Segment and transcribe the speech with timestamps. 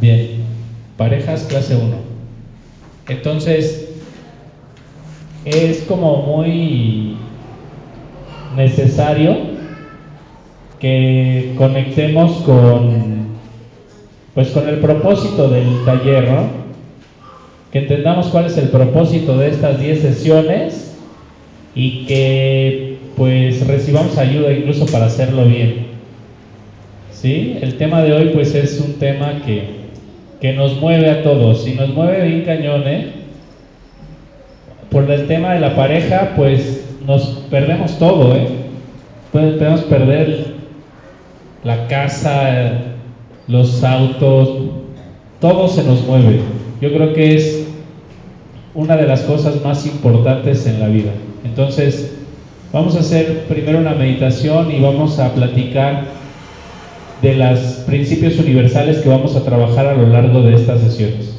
[0.00, 0.42] Bien,
[0.96, 1.96] parejas clase 1.
[3.08, 3.88] Entonces,
[5.44, 7.16] es como muy
[8.56, 9.36] necesario
[10.78, 13.28] que conectemos con
[14.34, 16.48] pues con el propósito del taller, ¿no?
[17.72, 20.96] Que entendamos cuál es el propósito de estas 10 sesiones
[21.74, 25.88] y que pues recibamos ayuda incluso para hacerlo bien.
[27.12, 27.58] ¿Sí?
[27.60, 29.77] El tema de hoy pues es un tema que
[30.40, 33.12] que nos mueve a todos y nos mueve bien cañón, ¿eh?
[34.90, 38.48] Por el tema de la pareja, pues nos perdemos todo, ¿eh?
[39.32, 40.54] Podemos perder
[41.64, 42.72] la casa,
[43.46, 44.48] los autos,
[45.40, 46.40] todo se nos mueve.
[46.80, 47.68] Yo creo que es
[48.74, 51.10] una de las cosas más importantes en la vida.
[51.44, 52.16] Entonces,
[52.72, 56.04] vamos a hacer primero una meditación y vamos a platicar
[57.22, 61.38] de los principios universales que vamos a trabajar a lo largo de estas sesiones.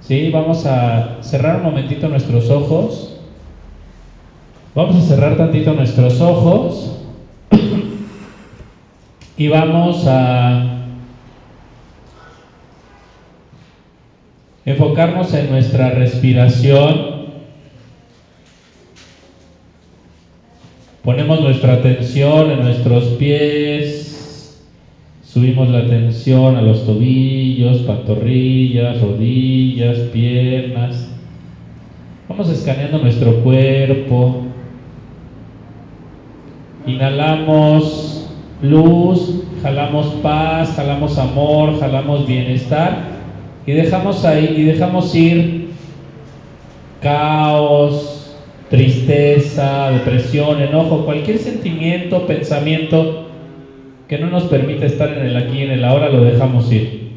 [0.00, 0.30] ¿Sí?
[0.30, 3.18] Vamos a cerrar un momentito nuestros ojos.
[4.74, 6.98] Vamos a cerrar tantito nuestros ojos
[9.36, 10.74] y vamos a
[14.64, 17.14] enfocarnos en nuestra respiración.
[21.02, 24.13] Ponemos nuestra atención en nuestros pies,
[25.34, 31.08] Subimos la tensión a los tobillos, pantorrillas, rodillas, piernas.
[32.28, 34.44] Vamos escaneando nuestro cuerpo.
[36.86, 38.30] Inhalamos
[38.62, 42.96] luz, jalamos paz, jalamos amor, jalamos bienestar
[43.66, 45.70] y dejamos ahí y dejamos ir
[47.02, 48.36] caos,
[48.70, 53.23] tristeza, depresión, enojo, cualquier sentimiento, pensamiento
[54.14, 57.10] que no nos permite estar en el aquí y en el ahora, lo dejamos ir.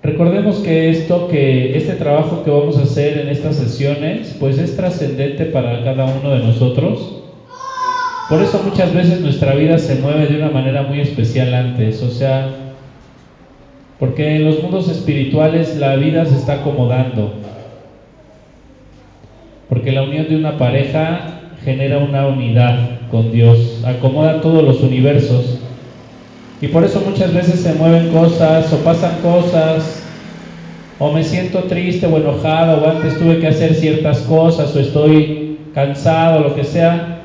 [0.00, 4.76] Recordemos que esto, que este trabajo que vamos a hacer en estas sesiones, pues es
[4.76, 7.24] trascendente para cada uno de nosotros.
[8.28, 12.10] Por eso muchas veces nuestra vida se mueve de una manera muy especial antes, o
[12.10, 12.48] sea,
[13.98, 17.34] porque en los mundos espirituales la vida se está acomodando.
[19.68, 25.58] Porque la unión de una pareja genera una unidad con Dios, acomoda todos los universos.
[26.60, 30.02] Y por eso muchas veces se mueven cosas o pasan cosas,
[30.98, 35.58] o me siento triste o enojado, o antes tuve que hacer ciertas cosas, o estoy
[35.74, 37.20] cansado, lo que sea.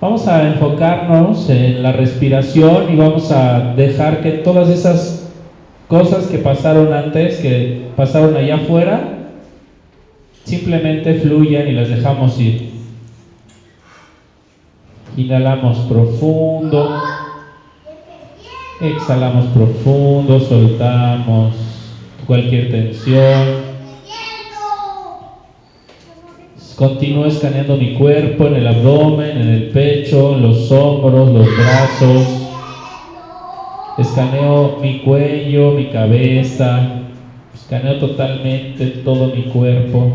[0.00, 5.28] Vamos a enfocarnos en la respiración y vamos a dejar que todas esas
[5.88, 9.18] cosas que pasaron antes, que pasaron allá afuera,
[10.44, 12.69] simplemente fluyan y las dejamos ir.
[15.20, 16.96] Inhalamos profundo.
[18.80, 21.54] Exhalamos profundo, soltamos
[22.26, 23.70] cualquier tensión.
[26.74, 32.46] Continúo escaneando mi cuerpo en el abdomen, en el pecho, en los hombros, los brazos.
[33.98, 37.02] Escaneo mi cuello, mi cabeza.
[37.54, 40.12] Escaneo totalmente todo mi cuerpo.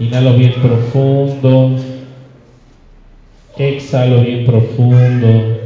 [0.00, 1.76] Inhalo bien profundo.
[3.58, 5.58] Exhalo bien profundo.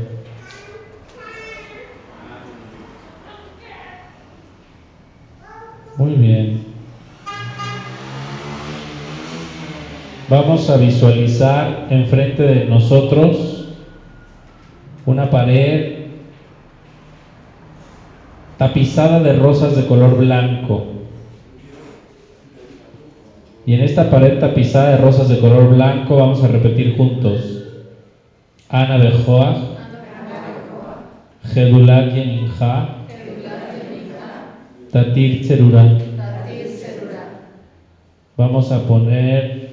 [5.97, 6.65] Muy bien.
[10.31, 13.69] Vamos a visualizar enfrente de nosotros
[15.05, 16.07] una pared
[18.57, 20.87] tapizada de rosas de color blanco.
[23.67, 27.62] Y en esta pared tapizada de rosas de color blanco vamos a repetir juntos.
[28.73, 29.55] Ana Bejoa,
[31.45, 33.05] Gedulat Yeminja,
[34.91, 35.99] Tatir Cerura.
[38.39, 39.69] Vamos a poner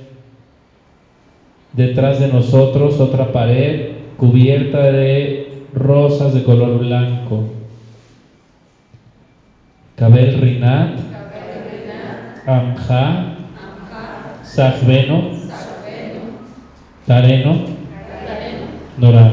[1.72, 3.88] detrás de nosotros otra pared
[4.18, 7.46] cubierta de rosas de color blanco.
[9.96, 11.00] Kabel Rinat,
[12.46, 13.38] Amja,
[14.44, 15.32] Sajbeno,
[17.08, 17.79] Tareno,
[19.00, 19.32] Nora.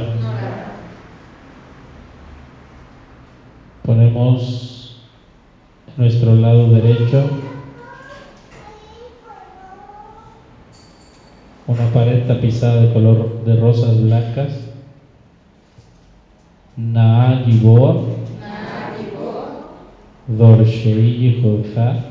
[3.83, 5.03] Ponemos
[5.97, 7.29] nuestro lado derecho
[11.67, 14.53] una pared tapizada de color de rosas blancas.
[16.77, 18.05] Na Gibor.
[20.29, 22.05] Dorshei Yehudcha.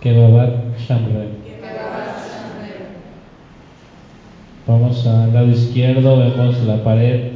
[0.00, 1.47] Kebabat Shamrem.
[4.68, 7.32] Vamos al lado izquierdo, vemos la pared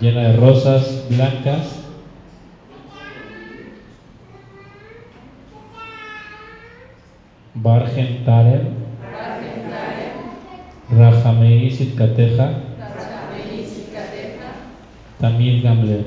[0.00, 1.80] llena de rosas blancas.
[7.54, 8.68] Bargen Tarem,
[10.96, 12.50] Rahamei Sitkateja,
[15.20, 16.04] Tamid Gamle.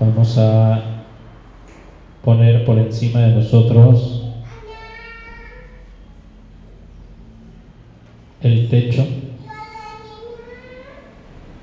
[0.00, 0.80] Vamos a
[2.24, 4.23] poner por encima de nosotros
[8.44, 9.06] el techo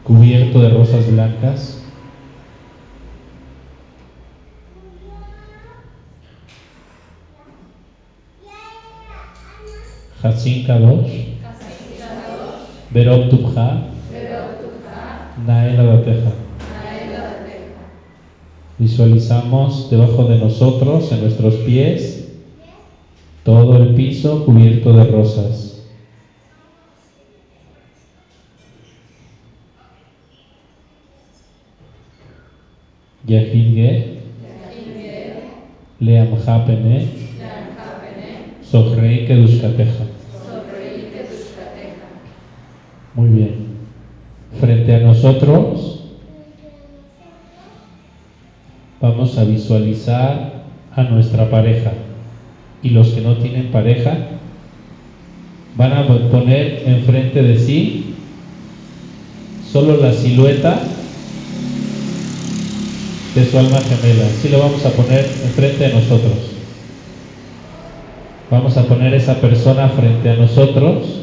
[0.03, 1.77] cubierto de rosas blancas.
[10.23, 11.25] Hasin Kadosh,
[12.91, 13.87] Berok Tubha,
[15.45, 16.31] Naela Dateja.
[18.79, 22.33] Visualizamos debajo de nosotros, en nuestros pies,
[23.43, 25.70] todo el piso cubierto de rosas.
[33.31, 34.17] Yahid Ge,
[36.01, 37.07] Leam Hapene,
[38.61, 40.05] Sohrei Kedushkateja.
[43.15, 43.71] Muy bien.
[44.59, 46.03] Frente a nosotros
[48.99, 50.63] vamos a visualizar
[50.93, 51.93] a nuestra pareja.
[52.83, 54.17] Y los que no tienen pareja
[55.77, 58.15] van a poner enfrente de sí
[59.71, 60.81] solo la silueta
[63.35, 64.25] de su alma gemela.
[64.25, 66.33] Así lo vamos a poner enfrente de nosotros.
[68.49, 71.19] Vamos a poner esa persona frente a nosotros.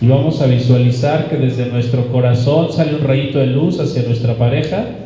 [0.00, 4.34] Y vamos a visualizar que desde nuestro corazón sale un rayito de luz hacia nuestra
[4.34, 5.03] pareja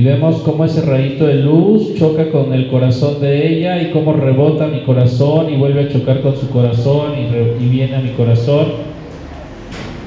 [0.00, 4.14] y vemos cómo ese rayito de luz choca con el corazón de ella y cómo
[4.14, 8.08] rebota mi corazón y vuelve a chocar con su corazón y, y viene a mi
[8.12, 8.64] corazón,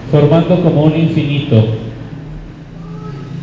[0.10, 1.63] formando como un infinito.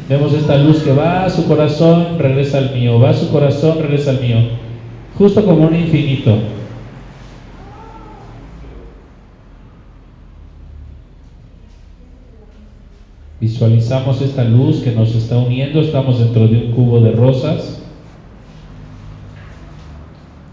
[0.09, 3.79] Vemos esta luz que va a su corazón, regresa al mío, va a su corazón,
[3.79, 4.39] regresa al mío,
[5.17, 6.37] justo como un infinito.
[13.41, 17.81] Visualizamos esta luz que nos está uniendo, estamos dentro de un cubo de rosas.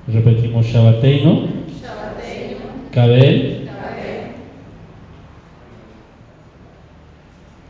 [0.07, 1.47] Repetimos Shabbateinu,
[2.91, 3.67] Kabel.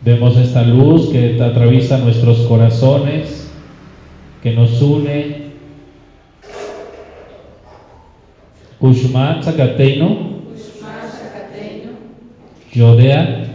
[0.06, 3.50] Vemos esta luz que atraviesa nuestros corazones,
[4.44, 5.48] que nos une.
[8.80, 10.38] Ushma Tzakateinu,
[12.72, 13.47] Yodea,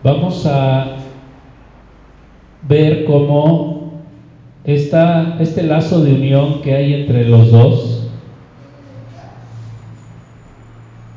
[0.00, 0.96] Vamos a
[2.62, 3.67] ver cómo
[4.68, 8.10] esta, este lazo de unión que hay entre los dos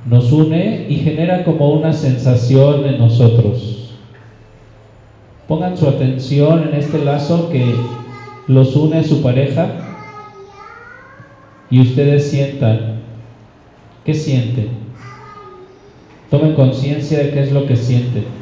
[0.06, 3.98] nos une y genera como una sensación en nosotros.
[5.50, 7.76] Pongan su atención en este lazo que
[8.48, 9.68] los une a su pareja
[11.70, 13.02] y ustedes sientan.
[14.06, 14.70] ¿Qué sienten?
[16.30, 18.41] Tomen conciencia de qué es lo que sienten.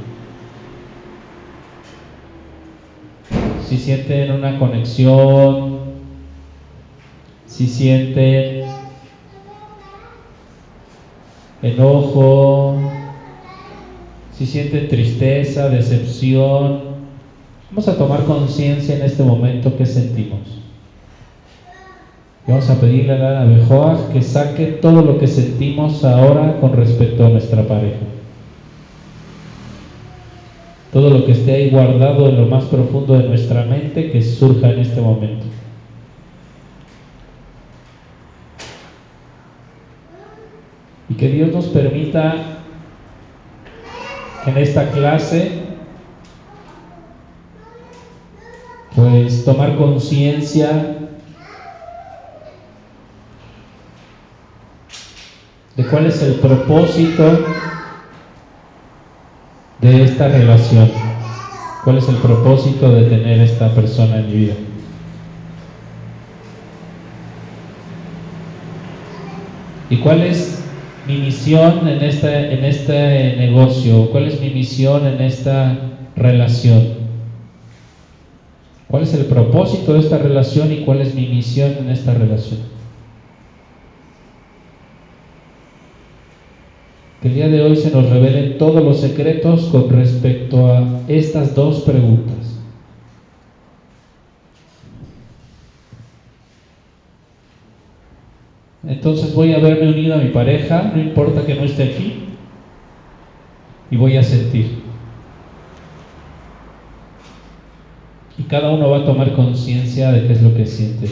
[3.69, 5.77] Si sienten una conexión,
[7.45, 8.65] si sienten
[11.61, 12.77] enojo,
[14.35, 16.79] si sienten tristeza, decepción,
[17.69, 20.39] vamos a tomar conciencia en este momento que sentimos.
[22.47, 26.73] Y vamos a pedirle a la Bejoa que saque todo lo que sentimos ahora con
[26.73, 28.18] respecto a nuestra pareja
[30.91, 34.71] todo lo que esté ahí guardado en lo más profundo de nuestra mente que surja
[34.71, 35.45] en este momento.
[41.09, 42.35] Y que Dios nos permita
[44.45, 45.51] en esta clase
[48.95, 50.97] pues tomar conciencia
[55.75, 57.45] de cuál es el propósito
[59.81, 60.89] de esta relación?
[61.83, 64.53] ¿Cuál es el propósito de tener esta persona en mi vida?
[69.89, 70.63] ¿Y cuál es
[71.07, 74.11] mi misión en este, en este negocio?
[74.11, 75.75] ¿Cuál es mi misión en esta
[76.15, 77.09] relación?
[78.87, 82.78] ¿Cuál es el propósito de esta relación y cuál es mi misión en esta relación?
[87.21, 91.53] Que el día de hoy se nos revelen todos los secretos con respecto a estas
[91.53, 92.39] dos preguntas.
[98.87, 102.23] Entonces voy a verme unido a mi pareja, no importa que no esté aquí,
[103.91, 104.79] y voy a sentir.
[108.37, 111.09] Y cada uno va a tomar conciencia de qué es lo que siente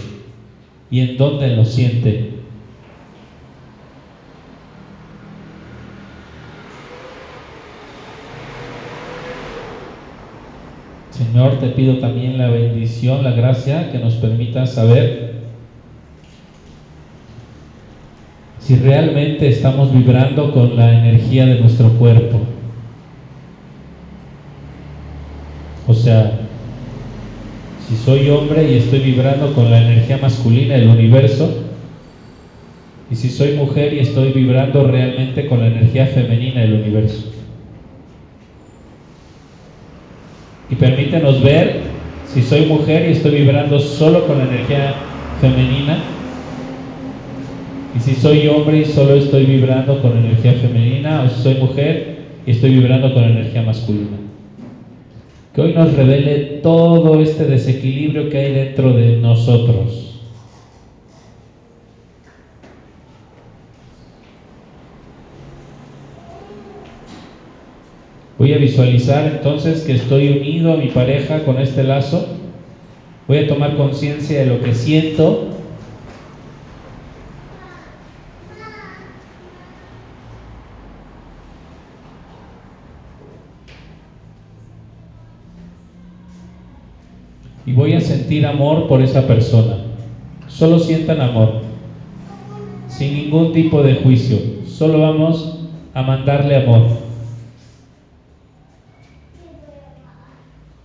[0.89, 2.36] y en dónde lo siente.
[11.17, 15.37] Señor, te pido también la bendición, la gracia que nos permita saber
[18.59, 22.41] si realmente estamos vibrando con la energía de nuestro cuerpo.
[25.87, 26.39] O sea,
[27.87, 31.63] si soy hombre y estoy vibrando con la energía masculina del universo,
[33.09, 37.31] y si soy mujer y estoy vibrando realmente con la energía femenina del universo.
[40.69, 41.81] Y permítenos ver
[42.25, 44.93] si soy mujer y estoy vibrando solo con la energía
[45.39, 45.97] femenina
[47.97, 52.17] y si soy hombre y solo estoy vibrando con energía femenina, o si soy mujer
[52.45, 54.17] y estoy vibrando con energía masculina.
[55.55, 60.06] Que hoy nos revele todo este desequilibrio que hay dentro de nosotros.
[68.37, 72.27] Voy a visualizar entonces que estoy unido a mi pareja con este lazo.
[73.27, 75.49] Voy a tomar conciencia de lo que siento
[87.65, 89.77] y voy a sentir amor por esa persona.
[90.47, 91.61] Solo sientan amor,
[92.87, 94.37] sin ningún tipo de juicio.
[94.65, 95.59] Solo vamos
[95.95, 97.06] a mandarle amor.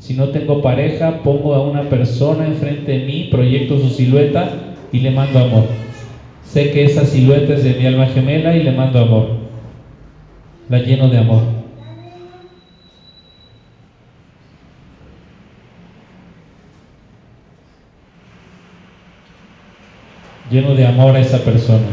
[0.02, 4.50] Si no tengo pareja, pongo a una persona enfrente de mí, proyecto su silueta
[4.90, 5.62] y le mando amor.
[6.44, 9.28] Sé que esa silueta es de mi alma gemela y le mando amor.
[10.68, 11.62] La lleno de amor.
[20.50, 21.87] lleno de amor a esa persona.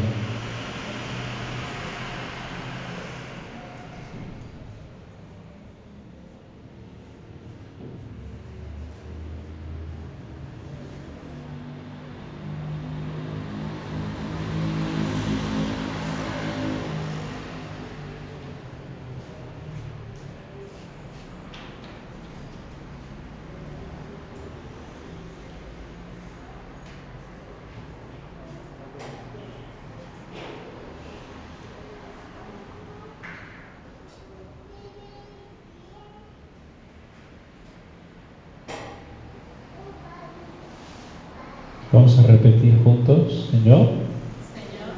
[41.92, 43.88] Vamos a repetir juntos, Señor.
[43.88, 44.94] Señor,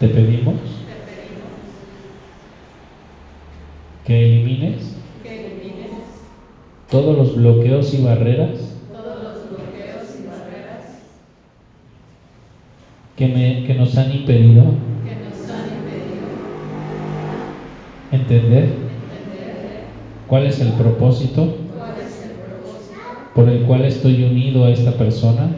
[0.00, 1.52] te pedimos, te pedimos
[4.06, 5.90] que elimines, que elimines
[6.90, 7.36] todos los
[7.78, 8.50] bloqueos y barreras,
[13.16, 14.64] que, me, que nos han impedido,
[18.10, 18.68] entender,
[20.26, 21.54] cuál es el propósito
[23.34, 25.50] por el cual estoy unido a esta persona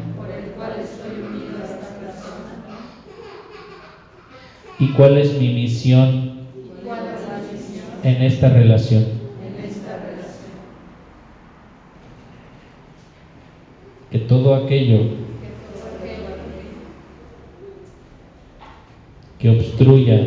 [4.79, 6.47] ¿Y cuál es mi misión,
[8.03, 9.05] en esta relación?
[14.11, 15.01] Que todo aquello
[19.41, 20.21] que obstruya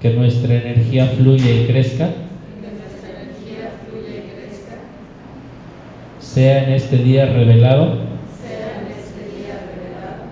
[0.00, 2.08] que nuestra energía fluya y crezca,
[6.20, 8.14] sea en este día revelado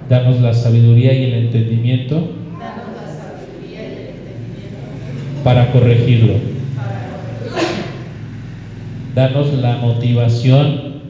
[0.08, 2.30] Danos la sabiduría y el entendimiento,
[5.44, 6.51] para, corregirlo.
[9.14, 11.02] Danos la motivación,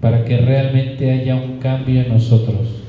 [0.00, 2.82] para que realmente haya un cambio en nosotros.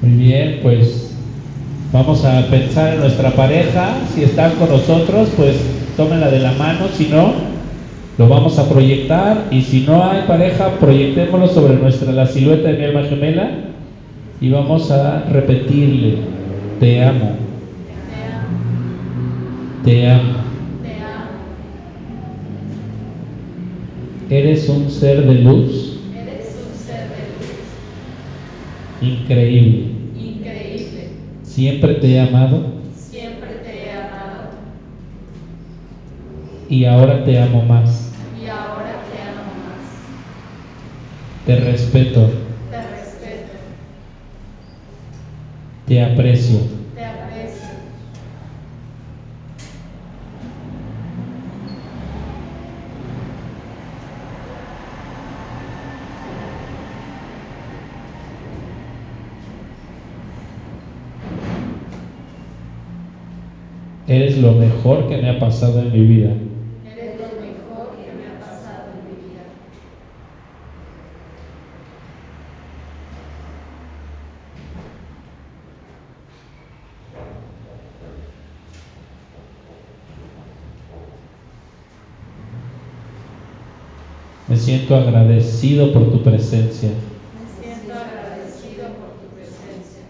[0.00, 1.16] Muy bien, pues
[2.02, 3.94] vamos a pensar en nuestra pareja.
[4.12, 5.56] Si están con nosotros, pues
[5.96, 6.88] tómenla de la mano.
[6.92, 7.32] Si no,
[8.18, 9.44] lo vamos a proyectar.
[9.52, 13.50] Y si no hay pareja, proyectémoslo sobre nuestra la silueta de mi alma gemela.
[14.40, 16.16] Y vamos a repetirle:
[16.80, 17.36] Te amo,
[18.00, 18.48] Te amo,
[19.84, 20.22] te amo.
[20.82, 21.32] te amo.
[24.28, 27.22] Eres un ser de luz Eres un ser de
[29.06, 29.91] luz increíble.
[31.54, 32.62] Siempre te he amado
[32.96, 34.52] Siempre te he amado
[36.66, 38.10] y ahora te amo más.
[38.42, 40.08] y ahora te amo más.
[41.44, 42.30] Te respeto,
[42.70, 43.52] Te respeto,
[45.86, 46.81] te aprecio.
[64.12, 66.34] Eres lo mejor que me ha pasado en mi vida.
[66.84, 69.40] Eres lo mejor que me ha pasado en mi vida.
[84.46, 86.90] Me siento agradecido por tu presencia.
[86.90, 90.02] Me siento agradecido por tu presencia.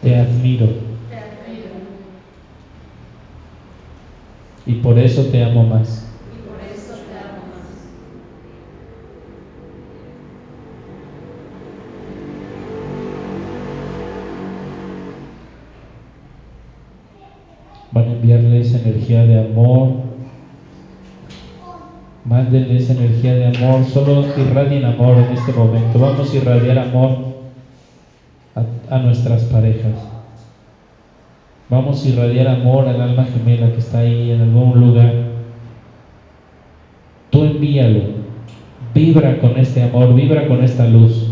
[0.00, 0.66] Te admiro
[1.10, 1.68] Te admiro
[4.64, 6.04] y por eso te más.
[17.90, 19.88] Van a enviarle esa energía de amor.
[22.24, 23.84] Mándenle esa energía de amor.
[23.84, 25.98] Solo irradien amor en este momento.
[25.98, 27.18] Vamos a irradiar amor
[28.90, 29.94] a nuestras parejas.
[31.70, 35.27] Vamos a irradiar amor al alma gemela que está ahí en algún lugar.
[37.58, 38.02] Envíalo.
[38.94, 41.26] Vibra con este amor, vibra con esta luz.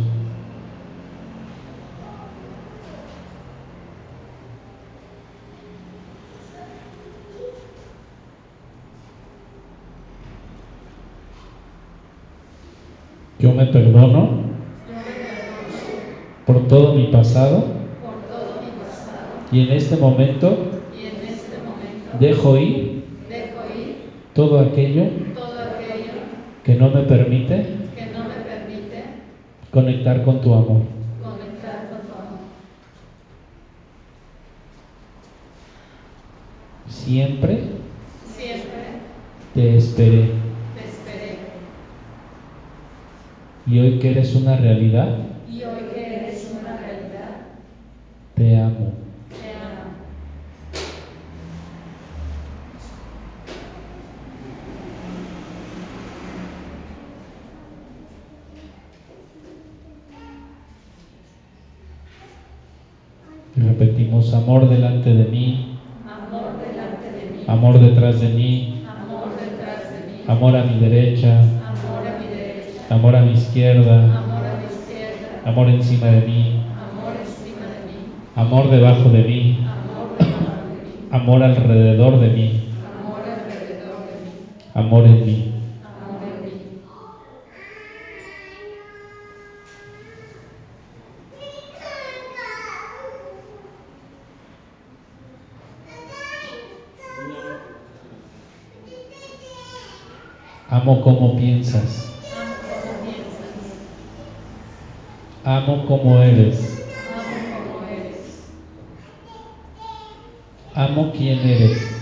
[13.39, 14.31] Yo me perdono
[16.45, 23.05] por todo mi pasado por todo mi pasado y en este momento este dejo ir
[24.35, 25.05] todo aquello
[26.67, 27.65] que no me permite
[27.97, 29.05] que no me permite
[29.71, 30.83] conectar con tu amor.
[31.23, 32.41] conectar con tu amor.
[36.89, 37.61] Siempre
[38.37, 38.83] Siempre
[39.55, 40.23] te esperé
[40.75, 41.39] te esperé
[43.69, 47.47] y hoy que eres una realidad, y hoy que eres una realidad,
[48.35, 48.93] te amo.
[49.31, 49.97] te amo.
[63.57, 64.69] Y repetimos, amor
[65.07, 70.25] delante de mí, Amor delante de mí, amor detrás de mí, amor detrás de mí,
[70.27, 74.67] amor a mi derecha, amor a mi derecha, amor a mi izquierda, amor a mi
[74.67, 77.99] izquierda, amor encima de mí, amor encima de mí,
[78.35, 82.61] amor debajo de mí, amor debajo de mí, amor alrededor de mí,
[82.99, 85.56] amor alrededor de mí, amor en mí.
[100.87, 102.13] Amo como piensas.
[105.45, 106.81] Amo como eres.
[110.77, 111.99] Amo quien eres.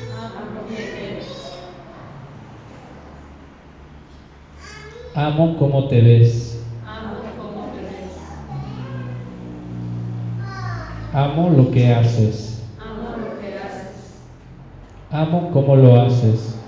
[5.14, 6.62] Amo como te ves.
[11.14, 12.62] Amo lo que haces.
[15.10, 16.63] Amo como lo haces.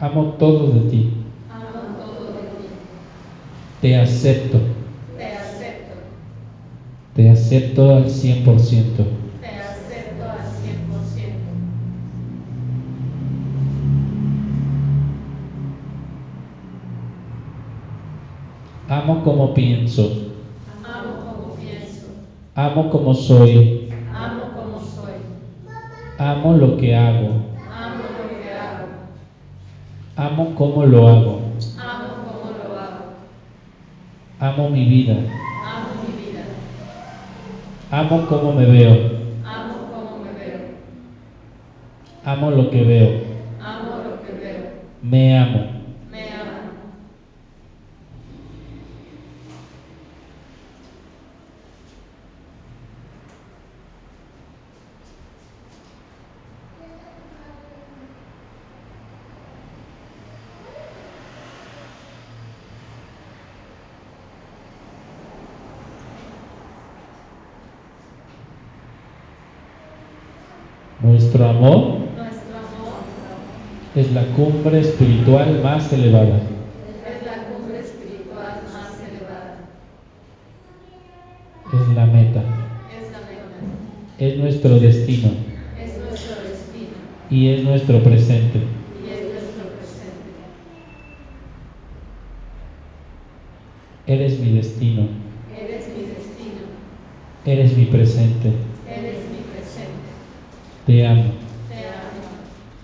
[0.00, 1.12] Amo todo de ti.
[1.50, 2.68] Amo todo de ti.
[3.82, 4.58] Te acepto.
[5.18, 5.94] Te acepto.
[7.14, 9.04] Te acepto al 100%.
[9.42, 10.80] Te acepto al 100%.
[18.88, 20.32] Amo como pienso.
[20.82, 22.06] Amo como pienso.
[22.54, 23.92] Amo como soy.
[24.14, 25.20] Amo como soy.
[26.16, 27.28] Amo lo que hago.
[27.70, 28.88] Amo lo que hago.
[30.16, 31.40] Amo cómo lo hago.
[31.78, 33.04] Amo cómo lo hago.
[34.38, 35.14] Amo mi vida.
[35.14, 36.42] Amo mi vida.
[37.90, 38.92] Amo cómo me veo.
[39.42, 40.60] Amo cómo me veo.
[42.26, 43.08] Amo lo que veo.
[43.58, 44.70] Amo lo que veo.
[45.00, 45.60] Me amo.
[46.10, 46.60] Me amo.
[71.30, 72.98] Nuestro amor Nuestro amor
[73.94, 76.40] es la cumbre espiritual más elevada.
[76.40, 79.58] es la cumbre espiritual más elevada.
[81.72, 82.40] Es la meta.
[82.90, 83.62] Es la meta.
[84.18, 85.28] Es nuestro destino.
[85.80, 86.96] Es nuestro destino
[87.30, 88.58] Y es nuestro presente.
[88.58, 90.30] y es nuestro presente.
[94.08, 95.02] Eres mi destino.
[95.56, 96.62] Eres mi destino.
[97.46, 98.48] Eres mi presente.
[98.88, 100.10] Eres mi presente.
[100.86, 101.22] Te amo.
[101.68, 102.30] Te amo.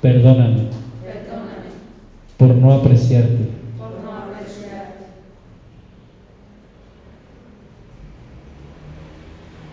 [0.00, 0.68] Perdóname
[1.02, 1.70] Perdóname
[2.36, 3.48] por no apreciarte.
[3.78, 5.06] por no apreciarte.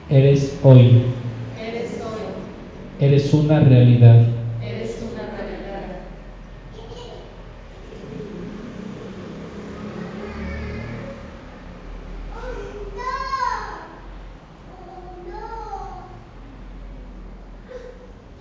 [0.10, 1.04] Eres hoy.
[1.62, 2.93] Eres hoy.
[3.04, 4.28] Eres una realidad.
[4.62, 5.84] Eres una realidad.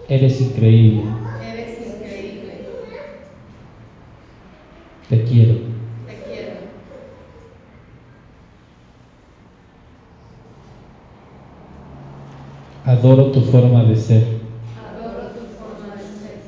[0.09, 1.03] Eres increíble.
[1.43, 2.67] Eres increíble.
[5.09, 5.55] Te quiero.
[6.07, 6.53] Te quiero.
[12.85, 14.43] Adoro tu forma de ser.
[14.85, 16.43] Adoro tu forma de ser.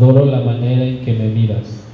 [0.00, 1.84] Adoro la manera en que me miras.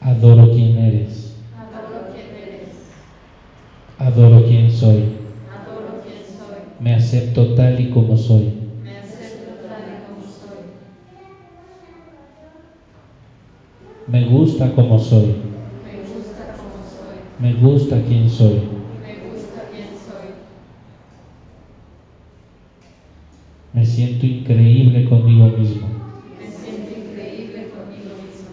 [0.00, 1.36] Adoro quién eres.
[3.96, 5.04] Adoro quién soy.
[5.46, 6.02] Adoro
[6.36, 6.64] soy.
[6.80, 8.50] Me acepto tal y como soy.
[8.82, 10.58] Me acepto tal y como soy.
[14.10, 15.36] Me gusta como soy.
[15.84, 17.20] Me gusta como soy.
[17.38, 18.56] Me gusta quién soy.
[19.00, 20.34] Me gusta quién soy.
[23.74, 25.86] Me siento increíble conmigo mismo.
[26.38, 28.48] Me siento increíble conmigo mismo.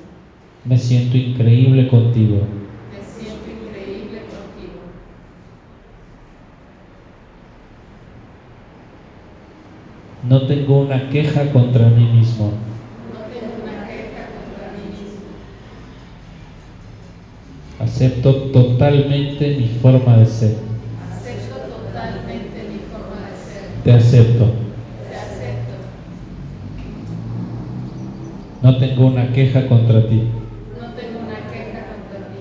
[0.66, 2.42] Me siento increíble contigo.
[2.92, 4.82] Me siento increíble contigo.
[10.30, 12.52] No tengo una queja contra mí mismo.
[13.12, 15.26] No tengo una queja contra mí mismo.
[17.80, 20.58] Acepto totalmente mi forma de ser.
[21.12, 23.64] Acepto totalmente mi forma de ser.
[23.84, 24.46] Te acepto.
[25.10, 25.76] Te acepto.
[28.62, 30.24] No tengo una queja contra ti.
[30.80, 32.40] No tengo una queja contra ti.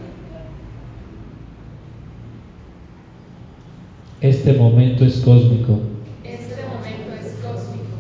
[4.23, 5.81] Este momento es cósmico.
[6.25, 7.99] Este momento es cósmico.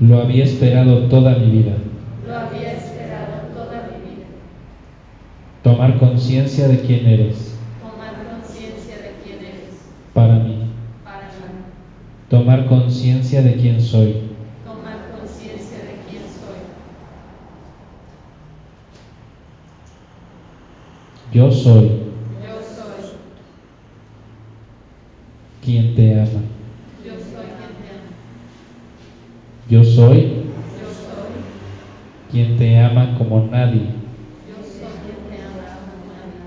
[0.00, 1.74] Lo había esperado toda mi vida.
[2.26, 4.26] Lo había esperado toda mi vida.
[5.62, 7.54] Tomar conciencia de quién eres.
[7.82, 9.74] Tomar conciencia de quién eres.
[10.14, 10.70] Para mí.
[11.04, 11.30] Para mí.
[12.30, 14.22] Tomar conciencia de quién soy.
[14.64, 16.56] Tomar conciencia de quién soy.
[21.38, 23.12] Yo soy Yo soy.
[25.64, 26.40] quien te ama.
[27.06, 28.10] Yo soy quien te ama.
[29.70, 30.20] Yo soy
[30.76, 31.30] Yo soy.
[32.32, 33.82] quien te ama como nadie.
[34.48, 36.42] Yo soy quien te ama como nadie.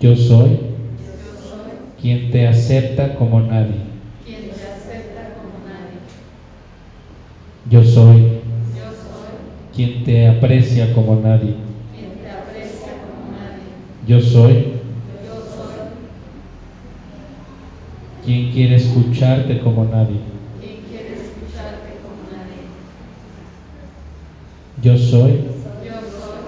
[0.00, 0.56] Yo soy
[0.96, 3.80] Yo soy quien te acepta como nadie.
[4.24, 6.00] quien te acepta como nadie.
[7.68, 8.20] Yo soy
[8.74, 9.36] Yo soy
[9.76, 11.54] quien te aprecia como nadie.
[11.92, 13.89] quien te aprecia como nadie.
[14.06, 15.76] Yo soy Yo soy
[18.24, 20.20] quien quiere escucharte como nadie.
[20.60, 22.68] quien quiere escucharte como nadie.
[24.82, 25.32] Yo soy
[25.84, 26.40] yo soy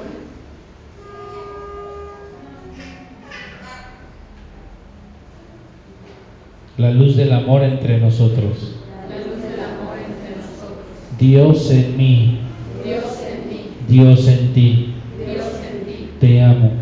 [6.78, 8.76] la luz del amor entre nosotros.
[9.10, 10.86] la luz del amor entre nosotros.
[11.18, 12.38] Dios en mí,
[12.82, 14.94] Dios en mí, Dios en ti.
[15.18, 16.81] Dios en ti, te amo.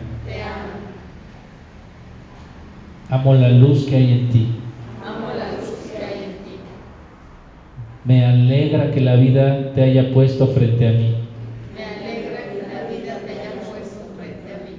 [3.11, 4.47] Amo la luz que hay en ti.
[5.05, 6.61] Amo la luz que hay en ti.
[8.05, 11.17] Me alegra que la vida te haya puesto frente a mí.
[11.75, 14.77] Me alegra que la vida te haya puesto frente a mí.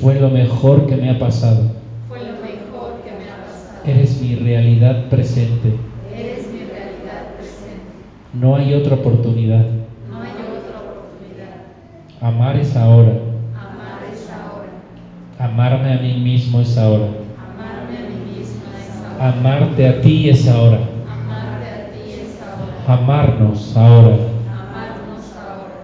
[0.00, 1.70] Fue lo mejor que me ha pasado.
[2.08, 3.84] Fue lo mejor que me ha pasado.
[3.84, 5.74] Eres mi realidad presente.
[6.12, 7.92] Eres mi realidad presente.
[8.32, 9.66] No hay otra oportunidad.
[10.10, 11.62] No hay otra oportunidad.
[12.20, 13.23] Amar es ahora.
[15.54, 17.06] Amarme a mí mismo es ahora.
[19.20, 20.80] Amarte a ti es ahora.
[22.88, 24.16] Amarnos ahora.
[24.48, 25.76] Amarnos ahora.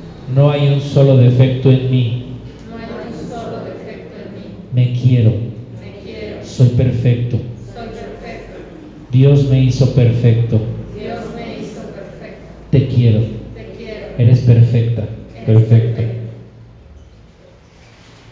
[0.00, 0.34] amor.
[0.34, 2.36] No hay un solo defecto en mí.
[2.70, 4.44] No hay un solo defecto en mí.
[4.72, 5.51] Me quiero.
[6.62, 7.38] Soy perfecto.
[7.74, 8.58] Soy perfecto.
[9.10, 10.60] Dios me hizo perfecto.
[10.96, 12.46] Dios me hizo perfecto.
[12.70, 13.20] Te quiero.
[13.20, 14.06] Te quiero.
[14.16, 15.08] Eres perfecta.
[15.44, 16.02] Eres Perfecta.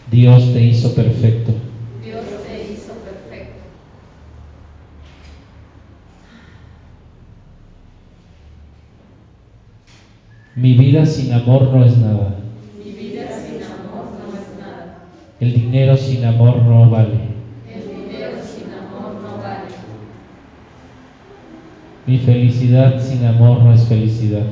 [0.09, 1.51] Dios te hizo perfecto.
[2.05, 3.61] Dios te hizo perfecto.
[10.55, 12.35] Mi vida sin amor no es nada.
[12.77, 15.09] Mi vida sin amor no es nada.
[15.41, 17.31] El dinero sin amor no vale.
[17.73, 19.67] El dinero sin amor no vale.
[22.11, 24.43] Mi felicidad sin amor no es felicidad.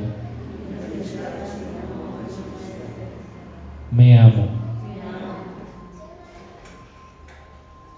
[3.90, 4.46] Me amo.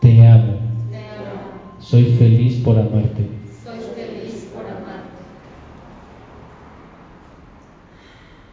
[0.00, 0.54] Te amo.
[0.90, 1.78] Te amo.
[1.78, 3.28] Soy feliz por amarte.
[3.62, 5.22] Soy feliz por amarte.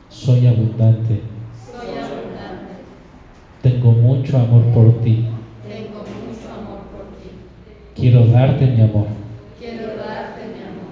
[0.09, 1.21] Soy abundante.
[1.65, 2.83] Soy abundante.
[3.63, 5.25] Tengo mucho amor por ti.
[5.67, 7.31] Tengo mucho amor por ti.
[7.95, 9.07] Quiero darte mi amor.
[9.57, 10.89] Quiero darte mi amor.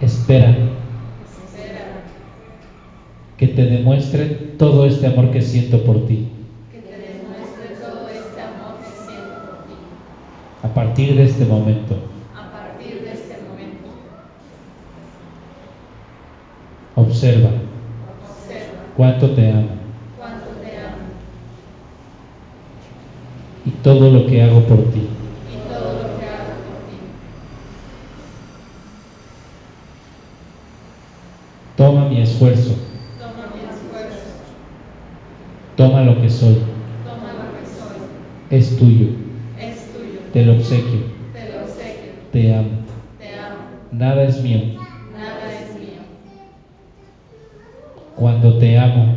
[0.00, 1.84] Espera Espera
[3.36, 4.24] que te demuestre
[4.56, 6.28] todo este amor que siento por ti.
[6.70, 9.72] que te demuestre todo este amor que siento por ti.
[10.62, 11.94] A partir de este momento,
[12.36, 13.88] A partir de este momento,
[16.96, 19.68] observa observa cuánto te amo
[20.18, 21.06] cuánto te amo
[23.64, 25.08] y todo lo que hago por ti.
[25.48, 26.98] y todo lo que hago por ti.
[31.78, 32.89] Toma mi esfuerzo,
[35.80, 36.56] toma lo que soy,
[37.06, 37.96] toma lo que soy.
[38.50, 39.06] es tuyo,
[39.58, 40.20] Es tuyo.
[40.30, 41.00] te lo obsequio,
[41.32, 42.12] Te lo obsequio.
[42.32, 42.68] te amo.
[43.18, 43.62] Te amo.
[43.90, 44.58] Nada es mío.
[45.14, 46.02] Nada es mío.
[48.14, 49.16] Cuando te amo,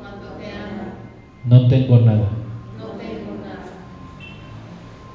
[0.00, 0.82] Cuando te amo,
[1.44, 2.28] no tengo nada.
[2.76, 3.66] no tengo nada.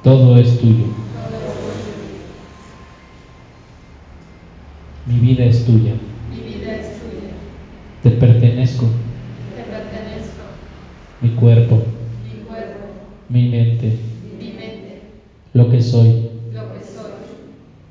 [0.02, 0.86] Todo es tuyo.
[1.12, 1.36] Todo
[1.74, 2.24] es tuyo.
[5.04, 5.92] Mi vida es tuya.
[6.30, 7.34] Mi vida es tuya.
[8.02, 8.86] Te pertenezco.
[11.20, 11.80] Mi cuerpo,
[12.22, 13.96] Mi cuerpo, mi mente,
[14.30, 15.02] mi mente,
[15.52, 16.16] lo que soy,
[16.50, 17.46] lo que soy,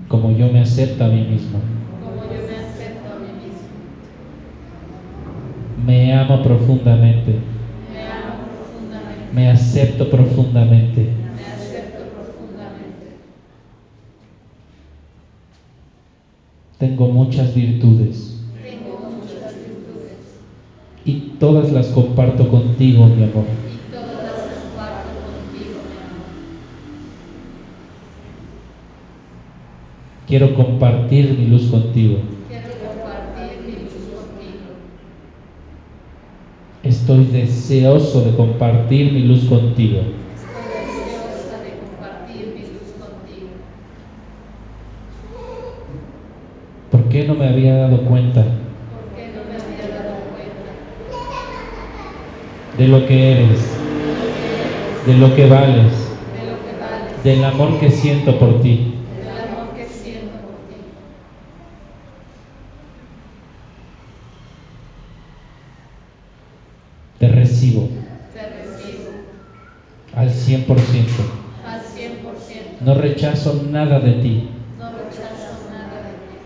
[0.09, 1.61] como yo me acepto a mí mismo.
[1.99, 3.81] como yo me acepto a mí mismo.
[5.75, 7.45] Me amo profundamente.
[7.79, 9.31] Me amo profundamente.
[9.31, 11.15] Me acepto profundamente.
[11.31, 13.25] Me acepto profundamente.
[16.79, 20.38] Tengo muchas virtudes Tengo muchas virtudes
[21.05, 23.45] y todas las comparto contigo, mi amor.
[23.47, 26.29] y todas las comparto contigo, mi amor.
[30.29, 32.19] Quiero compartir mi luz contigo.
[32.49, 34.69] Quiero compartir mi luz contigo.
[36.85, 39.99] Estoy deseoso de compartir mi luz contigo.
[39.99, 43.49] Estoy deseosa de compartir mi luz contigo.
[46.91, 50.71] ¿Por qué no me había dado cuenta ¿Por qué no me había dado cuenta
[52.77, 53.91] de lo que eres,
[55.07, 56.27] de lo que vales,
[57.25, 58.95] del amor que siento por ti?
[67.19, 67.89] Te recibo
[70.13, 71.23] al 100%.
[71.65, 72.79] al 100%.
[72.81, 74.51] No rechazo nada de ti.
[74.79, 76.39] No rechazo nada de ti.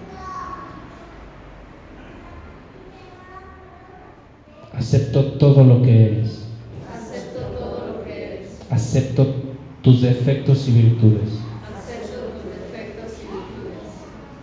[4.83, 6.45] Acepto todo lo que eres.
[6.93, 8.59] Acepto todo lo que eres.
[8.69, 9.33] Acepto
[9.81, 11.39] tus defectos y virtudes.
[11.73, 13.87] Acepto tus defectos y virtudes.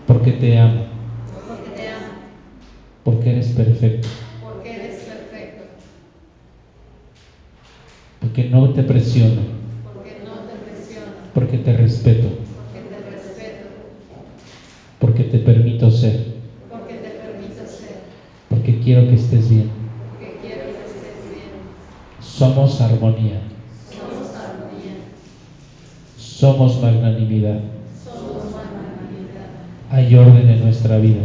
[0.07, 0.85] Porque te amo.
[1.45, 2.13] Porque te amo.
[3.03, 4.07] Porque eres perfecto.
[4.41, 5.63] Porque eres perfecto.
[8.21, 9.41] Porque no te presiono.
[9.93, 11.11] Porque no te presiono.
[11.33, 12.29] Porque te respeto.
[12.71, 13.67] Porque te respeto.
[14.99, 16.25] Porque te permito ser.
[16.71, 17.95] Porque te permito ser.
[18.47, 19.79] Porque quiero que estés bien.
[20.19, 21.53] Porque quiero que estés bien.
[22.39, 23.41] Somos armonía.
[23.91, 24.95] Somos armonía.
[26.17, 27.59] Somos magnanimidad.
[28.01, 29.49] Somos magnanimidad.
[29.91, 31.23] Hay orden en nuestra vida.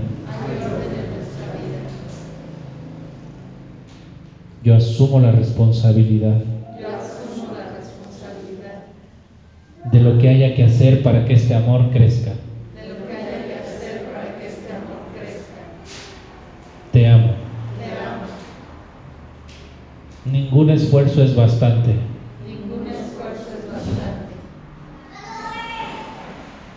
[4.65, 6.43] Yo asumo la responsabilidad
[6.81, 8.83] Yo asumo la responsabilidad
[9.93, 12.33] de lo que haya que hacer para que este amor crezca.
[12.75, 15.63] de lo que haya que hacer para que este amor crezca.
[16.91, 17.35] Te amo.
[17.79, 18.25] Te amo.
[20.65, 21.95] Ningún esfuerzo es bastante.
[22.47, 24.33] Ningún esfuerzo es bastante.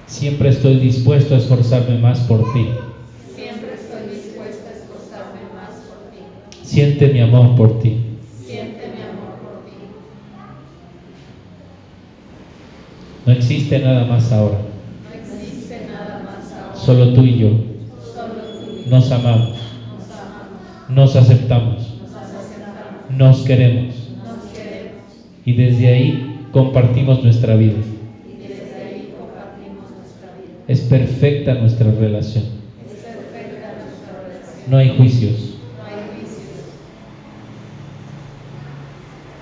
[0.07, 2.67] Siempre estoy dispuesto a esforzarme más por ti.
[3.33, 6.19] Siempre estoy dispuesta a esforzarme más por ti.
[6.63, 8.01] Siente mi amor por ti.
[8.45, 9.77] Siente mi amor por ti.
[13.25, 14.57] No existe nada más ahora.
[14.57, 16.75] No existe nada más ahora.
[16.75, 17.47] Solo tú y yo.
[18.13, 19.49] Solo tú y yo Nos amamos.
[19.51, 20.89] nos amamos.
[20.89, 21.86] Nos aceptamos.
[23.17, 23.95] Nos queremos.
[25.43, 27.77] Y desde ahí compartimos nuestra vida.
[30.67, 32.43] Es perfecta nuestra relación.
[34.69, 35.55] No hay juicios.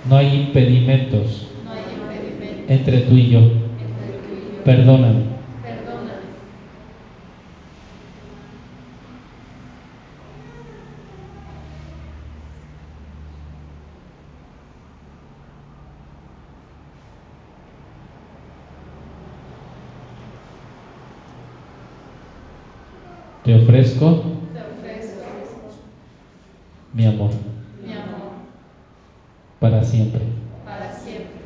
[0.07, 3.41] No hay impedimentos No hay impedimento entre tú y yo.
[4.63, 5.34] Perdóname.
[23.45, 24.07] Te ofrezco
[24.51, 25.69] Te ofrezco
[26.93, 27.31] mi amor
[27.79, 28.31] mi amor
[29.59, 30.21] para siempre.
[30.65, 31.45] para siempre.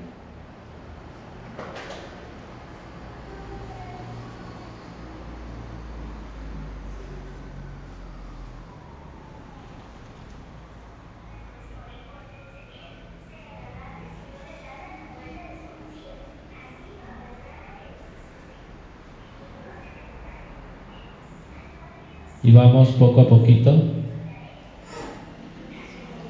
[22.41, 22.51] Y
[22.87, 23.99] poco a poquito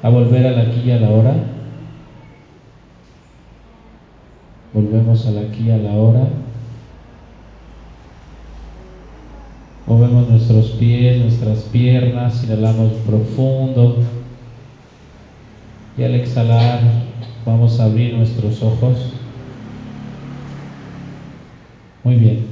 [0.02, 1.34] a volver al aquí y a la hora.
[4.72, 6.28] Volvemos al aquí y a la hora.
[9.86, 13.96] Movemos nuestros pies, nuestras piernas, inhalamos profundo.
[15.98, 16.80] Y al exhalar
[17.44, 19.14] vamos a abrir nuestros ojos.
[22.04, 22.46] Muy bien.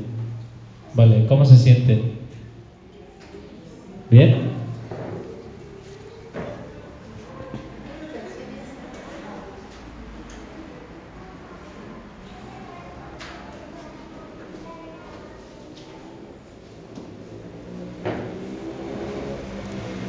[0.95, 2.18] Vale, ¿cómo se sienten?
[4.11, 4.49] ¿Bien?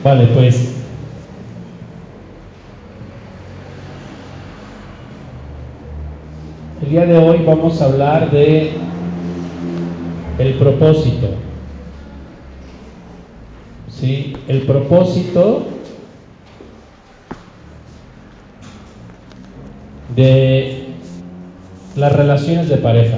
[0.03, 0.75] Vale, pues
[6.81, 8.77] el día de hoy vamos a hablar de
[10.37, 11.48] el propósito.
[14.47, 15.67] El propósito
[20.15, 20.85] de
[21.95, 23.17] las relaciones de pareja.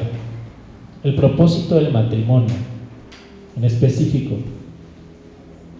[1.03, 2.53] El propósito del matrimonio,
[3.57, 4.35] en específico.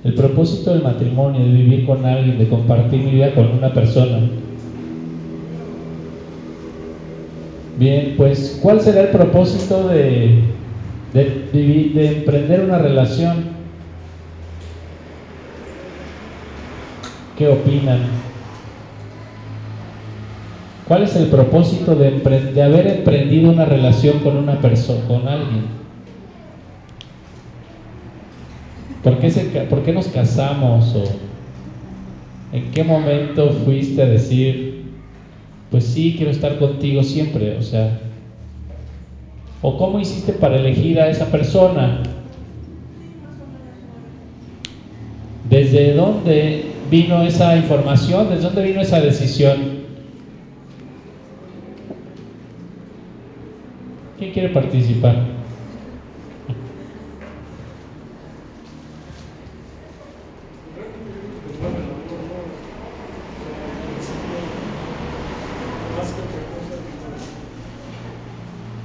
[0.03, 4.19] El propósito del matrimonio, de vivir con alguien, de compartir mi vida con una persona.
[7.77, 10.41] Bien, pues, ¿cuál será el propósito de,
[11.13, 13.60] de, de emprender una relación?
[17.41, 18.01] ¿Qué opinan?
[20.87, 25.63] ¿Cuál es el propósito de, haber emprendido una relación con una persona, con alguien?
[29.03, 30.95] ¿Por qué, se ca- ¿Por qué nos casamos?
[30.95, 31.03] ¿O
[32.55, 34.83] en qué momento fuiste a decir,
[35.71, 37.57] pues sí, quiero estar contigo siempre?
[37.57, 37.97] O sea,
[39.63, 42.03] ¿o cómo hiciste para elegir a esa persona?
[45.49, 48.29] ¿Desde dónde vino esa información?
[48.29, 49.81] ¿Desde dónde vino esa decisión?
[54.19, 55.15] ¿Quién quiere participar?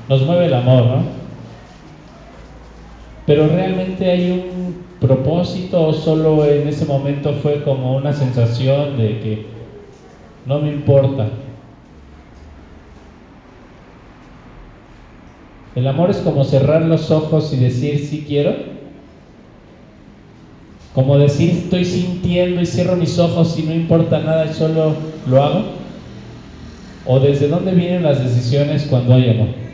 [0.09, 1.03] Nos mueve el amor, ¿no?
[3.27, 4.56] Pero realmente hay un
[5.07, 9.47] propósito o solo en ese momento fue como una sensación de que
[10.47, 11.29] no me importa.
[15.75, 18.55] El amor es como cerrar los ojos y decir sí quiero.
[20.95, 24.95] Como decir estoy sintiendo y cierro mis ojos y no importa nada y solo
[25.29, 25.65] lo hago.
[27.05, 29.66] ¿O desde dónde vienen las decisiones cuando hay amor?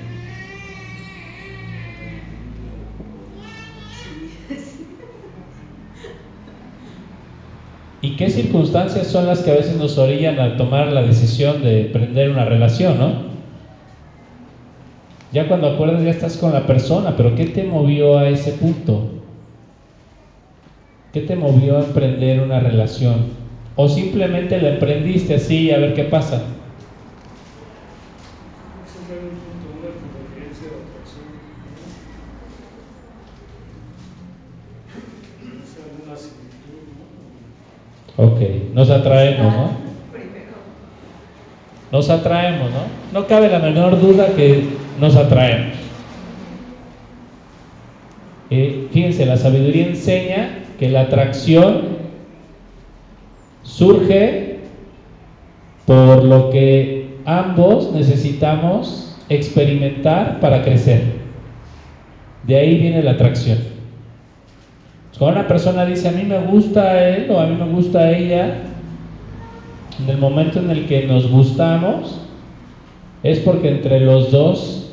[8.02, 11.86] ¿Y qué circunstancias son las que a veces nos orillan a tomar la decisión de
[11.86, 13.32] emprender una relación, no?
[15.32, 19.08] Ya cuando acuerdas ya estás con la persona, pero ¿qué te movió a ese punto?
[21.12, 23.26] ¿Qué te movió a emprender una relación?
[23.76, 26.42] ¿O simplemente la emprendiste así a ver qué pasa?
[38.22, 38.40] Ok,
[38.72, 39.70] nos atraemos, ¿no?
[41.90, 43.20] Nos atraemos, ¿no?
[43.20, 44.62] No cabe la menor duda que
[45.00, 45.74] nos atraemos.
[48.50, 51.98] Eh, fíjense, la sabiduría enseña que la atracción
[53.64, 54.60] surge
[55.84, 61.02] por lo que ambos necesitamos experimentar para crecer.
[62.44, 63.71] De ahí viene la atracción.
[65.18, 68.58] Cuando una persona dice a mí me gusta él o a mí me gusta ella,
[70.02, 72.20] en el momento en el que nos gustamos,
[73.22, 74.92] es porque entre los dos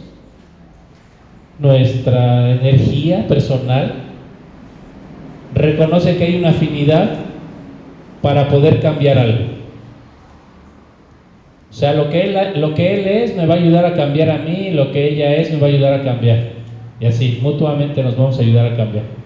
[1.58, 3.94] nuestra energía personal
[5.56, 7.10] reconoce que hay una afinidad
[8.22, 9.46] para poder cambiar algo.
[11.70, 14.30] O sea, lo que, él, lo que él es me va a ayudar a cambiar
[14.32, 16.40] a mí, lo que ella es me va a ayudar a cambiar.
[17.00, 19.19] Y así, mutuamente nos vamos a ayudar a cambiar.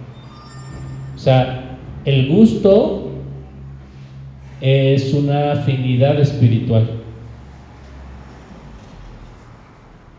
[1.15, 3.11] O sea, el gusto
[4.61, 6.89] es una afinidad espiritual.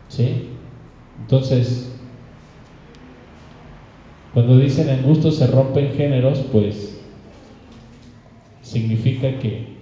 [0.07, 0.49] ¿Sí?
[1.21, 1.91] Entonces,
[4.33, 7.01] cuando dicen en gusto se rompen géneros, pues
[8.61, 9.75] significa que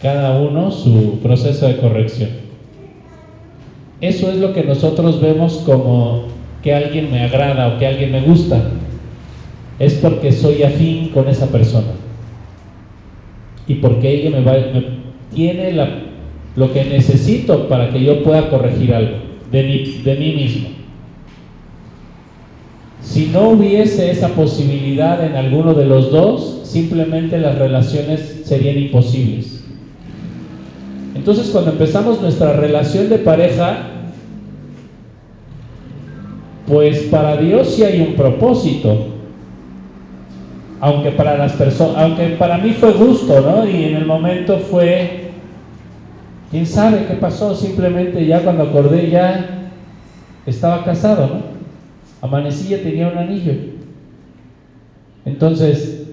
[0.00, 2.30] cada uno su proceso de corrección.
[4.00, 6.24] Eso es lo que nosotros vemos como
[6.62, 8.70] que alguien me agrada o que alguien me gusta.
[9.78, 11.92] Es porque soy afín con esa persona
[13.66, 14.54] y porque ella me, va,
[15.34, 15.72] tiene
[16.56, 19.16] lo que necesito para que yo pueda corregir algo
[19.50, 20.68] de mí, de mí mismo.
[23.00, 29.64] Si no hubiese esa posibilidad en alguno de los dos, simplemente las relaciones serían imposibles.
[31.14, 33.90] Entonces cuando empezamos nuestra relación de pareja,
[36.66, 39.13] pues para Dios sí hay un propósito
[40.84, 43.66] aunque para las personas, aunque para mí fue gusto, ¿no?
[43.66, 45.30] Y en el momento fue,
[46.50, 49.70] quién sabe qué pasó, simplemente ya cuando acordé ya
[50.44, 51.40] estaba casado, ¿no?
[52.20, 53.54] Amanecí ya tenía un anillo.
[55.24, 56.06] Entonces,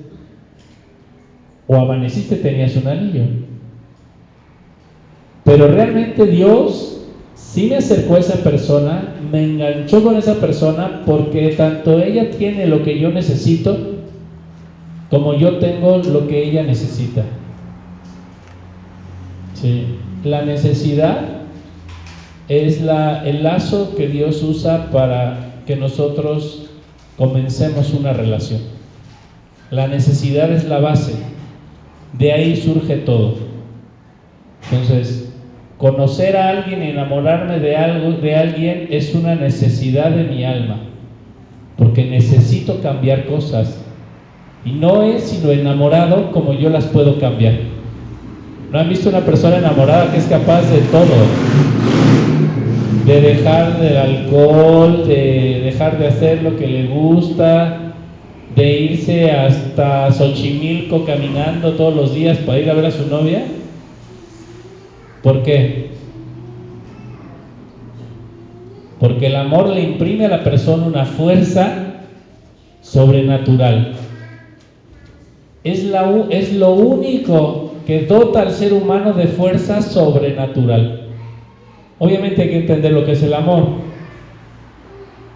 [1.68, 3.24] o amaneciste tenías un anillo.
[5.44, 11.56] Pero realmente Dios sí me acercó a esa persona, me enganchó con esa persona porque
[11.58, 13.91] tanto ella tiene lo que yo necesito
[15.12, 17.24] como yo tengo lo que ella necesita.
[19.54, 19.98] Sí.
[20.24, 21.42] La necesidad
[22.48, 26.70] es la, el lazo que Dios usa para que nosotros
[27.18, 28.62] comencemos una relación.
[29.70, 31.14] La necesidad es la base.
[32.18, 33.36] De ahí surge todo.
[34.72, 35.34] Entonces,
[35.78, 40.78] conocer a alguien enamorarme de algo, de alguien es una necesidad de mi alma,
[41.78, 43.84] porque necesito cambiar cosas,
[44.66, 47.56] no es sino enamorado como yo las puedo cambiar.
[48.72, 51.16] ¿No han visto una persona enamorada que es capaz de todo?
[53.06, 57.94] De dejar del alcohol, de dejar de hacer lo que le gusta,
[58.56, 63.44] de irse hasta Xochimilco caminando todos los días para ir a ver a su novia.
[65.24, 65.92] ¿Por qué?
[69.00, 71.96] Porque el amor le imprime a la persona una fuerza
[72.82, 73.94] sobrenatural.
[75.64, 81.08] Es, la, es lo único que dota al ser humano de fuerza sobrenatural.
[82.00, 83.68] Obviamente hay que entender lo que es el amor,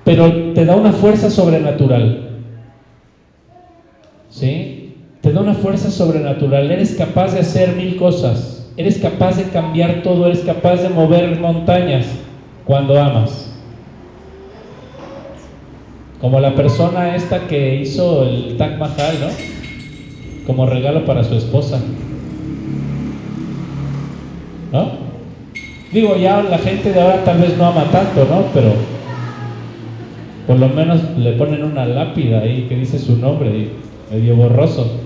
[0.04, 2.30] pero te da una fuerza sobrenatural.
[4.30, 4.96] ¿Sí?
[5.22, 6.70] Te da una fuerza sobrenatural.
[6.70, 8.72] Eres capaz de hacer mil cosas.
[8.78, 10.28] Eres capaz de cambiar todo.
[10.28, 12.06] Eres capaz de mover montañas
[12.66, 13.52] cuando amas.
[16.20, 19.65] Como la persona esta que hizo el Taj Mahal, ¿no?
[20.46, 21.80] Como regalo para su esposa.
[24.72, 25.06] ¿No?
[25.92, 28.44] Digo, ya la gente de ahora tal vez no ama tanto, ¿no?
[28.54, 28.74] Pero
[30.48, 33.72] por lo menos le ponen una lápida ahí que dice su nombre y
[34.12, 35.00] medio borroso.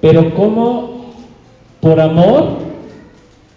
[0.00, 1.12] Pero ¿cómo
[1.80, 2.58] por amor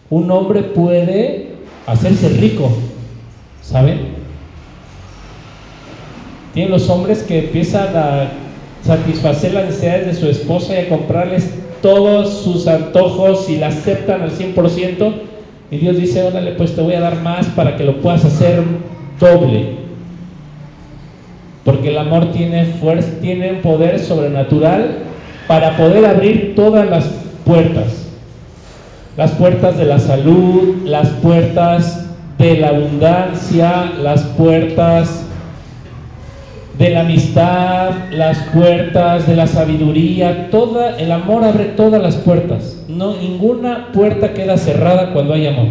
[0.09, 1.51] un hombre puede
[1.85, 2.71] hacerse rico?
[3.61, 3.99] ¿Saben?
[6.53, 8.31] Tienen los hombres que empiezan a
[8.83, 11.49] satisfacer las necesidades de su esposa y comprarles
[11.81, 15.13] todos sus antojos y la aceptan al 100%.
[15.71, 18.63] Y Dios dice, órale, pues te voy a dar más para que lo puedas hacer
[19.19, 19.81] doble.
[21.63, 24.97] Porque el amor tiene fuerza, tiene un poder sobrenatural
[25.47, 27.05] para poder abrir todas las
[27.45, 28.07] puertas.
[29.15, 32.07] Las puertas de la salud, las puertas
[32.37, 35.25] de la abundancia, las puertas
[36.77, 42.83] de la amistad, las puertas de la sabiduría, toda el amor abre todas las puertas.
[42.87, 45.67] No ninguna puerta queda cerrada cuando hay amor.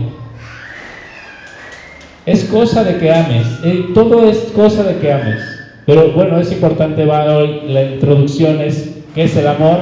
[2.27, 5.41] Es cosa de que ames, eh, todo es cosa de que ames.
[5.87, 9.81] Pero bueno, es importante va hoy la introducción es qué es el amor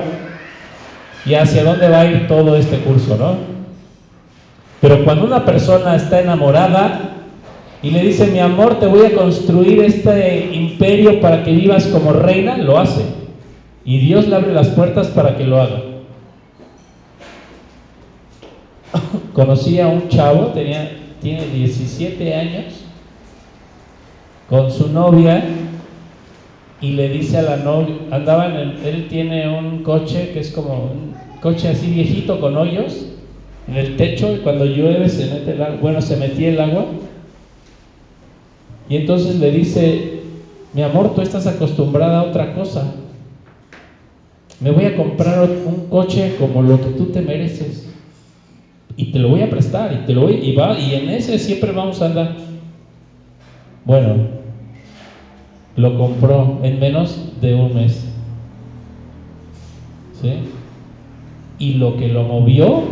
[1.27, 3.37] y hacia dónde va a ir todo este curso, ¿no?
[4.81, 7.18] Pero cuando una persona está enamorada,
[7.83, 12.13] y le dice, mi amor, te voy a construir este imperio para que vivas como
[12.13, 13.03] reina, lo hace.
[13.85, 15.83] Y Dios le abre las puertas para que lo haga.
[19.33, 20.91] Conocí a un chavo, tenía,
[21.23, 22.85] tiene 17 años,
[24.49, 25.45] con su novia,
[26.81, 28.55] y le dice a la novia, andaban,
[28.85, 33.07] él tiene un coche que es como un coche así viejito con hoyos
[33.69, 36.87] en el techo, y cuando llueve se mete el agua, bueno, se metía el agua,
[38.89, 40.21] y entonces le dice,
[40.73, 42.95] mi amor, tú estás acostumbrada a otra cosa.
[44.61, 47.89] Me voy a comprar un coche como lo que tú te mereces.
[48.97, 51.39] Y te lo voy a prestar y te lo voy y va y en ese
[51.39, 52.37] siempre vamos a andar.
[53.85, 54.17] Bueno,
[55.77, 58.05] lo compró en menos de un mes.
[60.21, 60.33] ¿Sí?
[61.61, 62.83] Y lo que lo movió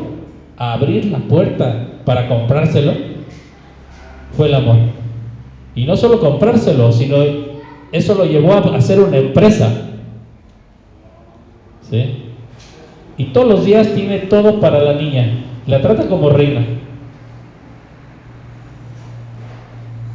[0.57, 2.93] a abrir la puerta para comprárselo
[4.37, 4.96] fue el amor.
[5.77, 7.19] Y no solo comprárselo, sino
[7.93, 9.71] eso lo llevó a hacer una empresa.
[11.89, 12.25] ¿Sí?
[13.19, 15.45] Y todos los días tiene todo para la niña.
[15.67, 16.67] La trata como reina.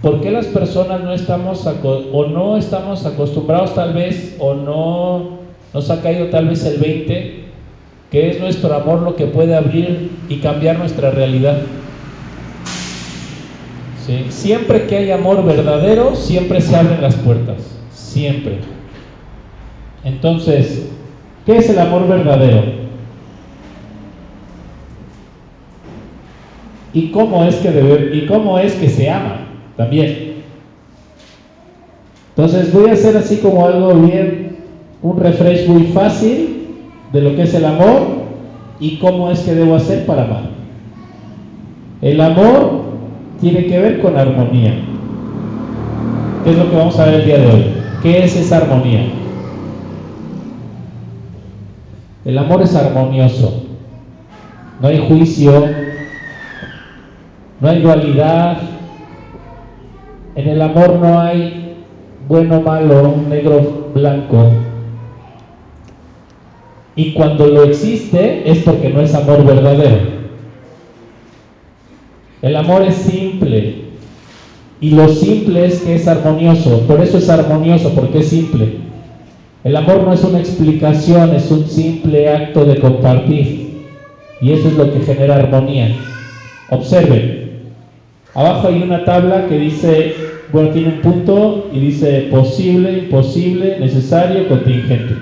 [0.01, 1.65] ¿Por qué las personas no estamos
[2.11, 5.41] o no estamos acostumbrados tal vez o no
[5.75, 7.41] nos ha caído tal vez el 20
[8.09, 11.61] que es nuestro amor lo que puede abrir y cambiar nuestra realidad?
[14.29, 17.57] Siempre que hay amor verdadero, siempre se abren las puertas.
[17.93, 18.59] Siempre.
[20.03, 20.89] Entonces,
[21.45, 22.63] ¿qué es el amor verdadero?
[26.93, 29.47] ¿Y cómo es que, debe, y cómo es que se ama?
[29.77, 30.31] También.
[32.35, 34.57] Entonces voy a hacer así como algo bien,
[35.01, 36.67] un refresh muy fácil
[37.13, 38.21] de lo que es el amor
[38.79, 40.49] y cómo es que debo hacer para amar.
[42.01, 42.90] El amor
[43.41, 44.75] tiene que ver con armonía.
[46.43, 47.65] ¿Qué es lo que vamos a ver el día de hoy?
[48.03, 49.07] ¿Qué es esa armonía?
[52.23, 53.63] El amor es armonioso.
[54.79, 55.65] No hay juicio,
[57.59, 58.57] no hay dualidad.
[60.35, 61.77] En el amor no hay
[62.27, 64.51] bueno, malo, negro, blanco.
[66.95, 70.21] Y cuando lo existe es porque no es amor verdadero.
[72.41, 72.95] El amor es
[74.81, 76.81] Y lo simple es que es armonioso.
[76.87, 78.77] Por eso es armonioso, porque es simple.
[79.63, 83.71] El amor no es una explicación, es un simple acto de compartir.
[84.41, 85.95] Y eso es lo que genera armonía.
[86.69, 87.51] Observen.
[88.33, 90.15] Abajo hay una tabla que dice,
[90.51, 95.15] bueno, tiene un punto y dice posible, imposible, necesario, contingente.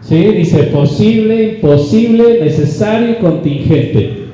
[0.00, 0.24] ¿Sí?
[0.32, 4.27] Dice posible, imposible, necesario contingente.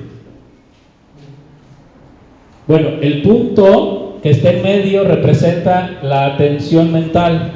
[2.67, 7.53] Bueno, el punto que está en medio representa la atención mental.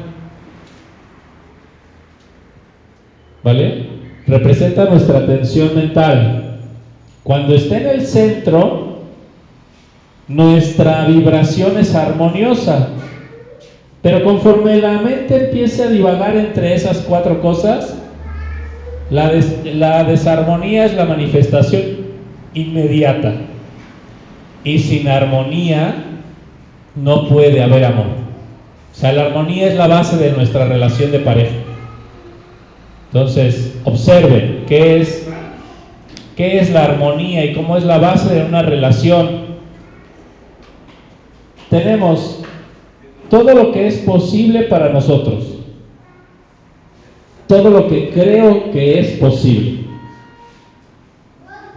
[3.43, 3.99] ¿Vale?
[4.29, 6.59] representa nuestra atención mental.
[7.25, 8.99] Cuando está en el centro,
[10.29, 12.89] nuestra vibración es armoniosa.
[14.03, 17.97] Pero conforme la mente empiece a divagar entre esas cuatro cosas,
[19.11, 19.33] la,
[19.65, 21.83] la desarmonía es la manifestación
[22.55, 23.33] inmediata.
[24.69, 25.95] Y sin armonía
[26.95, 28.05] no puede haber amor.
[28.93, 31.57] O sea, la armonía es la base de nuestra relación de pareja.
[33.07, 35.27] Entonces, observen qué es,
[36.37, 39.57] qué es la armonía y cómo es la base de una relación.
[41.71, 42.43] Tenemos
[43.31, 45.47] todo lo que es posible para nosotros.
[47.47, 49.79] Todo lo que creo que es posible.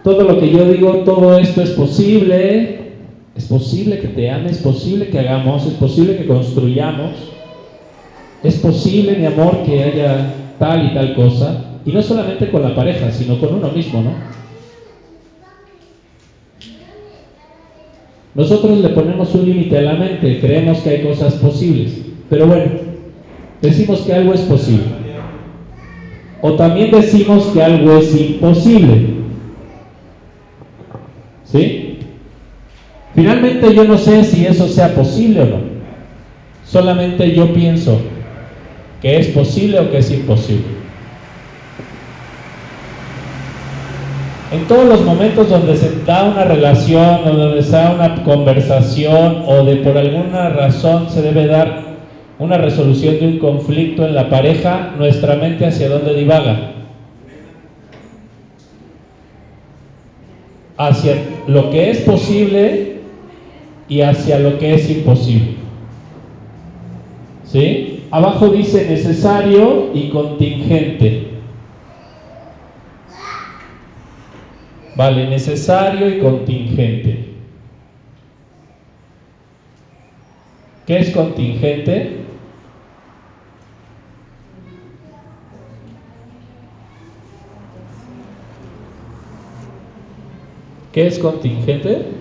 [0.03, 2.80] Todo lo que yo digo, todo esto es posible.
[3.35, 7.11] Es posible que te ame, es posible que hagamos, es posible que construyamos.
[8.43, 11.79] Es posible, mi amor, que haya tal y tal cosa.
[11.85, 14.11] Y no solamente con la pareja, sino con uno mismo, ¿no?
[18.33, 22.71] Nosotros le ponemos un límite a la mente, creemos que hay cosas posibles, pero bueno,
[23.61, 24.85] decimos que algo es posible.
[26.41, 29.21] O también decimos que algo es imposible.
[31.43, 31.80] ¿Sí?
[33.15, 35.57] Finalmente yo no sé si eso sea posible o no.
[36.65, 37.99] Solamente yo pienso
[39.01, 40.81] que es posible o que es imposible.
[44.51, 49.63] En todos los momentos donde se da una relación donde se da una conversación o
[49.63, 51.91] de por alguna razón se debe dar
[52.37, 56.71] una resolución de un conflicto en la pareja, nuestra mente hacia dónde divaga?
[60.75, 61.15] Hacia
[61.47, 62.90] lo que es posible
[63.91, 65.55] y hacia lo que es imposible.
[67.43, 68.05] ¿Sí?
[68.09, 71.41] Abajo dice necesario y contingente.
[74.95, 77.33] Vale, necesario y contingente.
[80.85, 82.27] ¿Qué es contingente?
[90.93, 92.20] ¿Qué es contingente?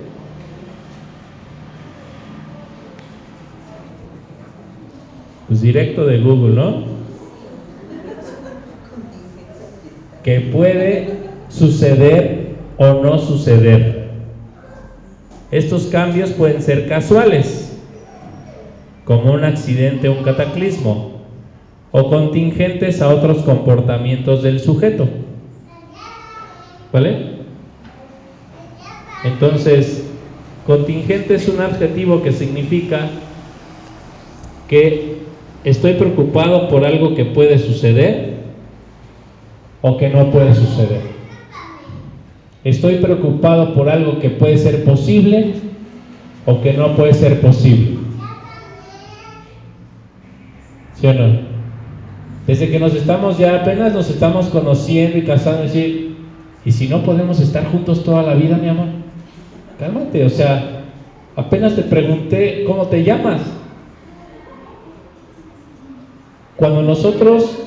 [5.51, 6.85] Pues directo de Google, ¿no?
[10.23, 11.09] Que puede
[11.49, 14.11] suceder o no suceder.
[15.51, 17.77] Estos cambios pueden ser casuales,
[19.05, 21.23] como un accidente o un cataclismo,
[21.91, 25.09] o contingentes a otros comportamientos del sujeto.
[26.93, 27.41] ¿Vale?
[29.25, 30.13] Entonces,
[30.65, 33.11] contingente es un adjetivo que significa
[34.69, 35.10] que
[35.65, 38.41] estoy preocupado por algo que puede suceder
[39.83, 41.03] o que no puede suceder.
[42.65, 45.55] Estoy preocupado por algo que puede ser posible
[46.47, 47.99] o que no puede ser posible.
[50.95, 51.51] ¿Sí o no?
[52.47, 56.17] Desde que nos estamos ya apenas nos estamos conociendo y casando, decir,
[56.65, 58.87] ¿y si no podemos estar juntos toda la vida, mi amor?
[59.79, 60.83] Cálmate, o sea,
[61.37, 63.41] apenas te pregunté cómo te llamas.
[66.61, 67.59] Cuando nosotros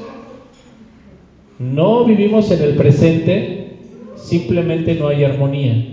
[1.57, 3.71] no vivimos en el presente,
[4.13, 5.83] simplemente no hay armonía.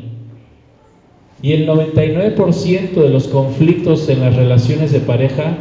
[1.41, 5.57] Y el 99% de los conflictos en las relaciones de pareja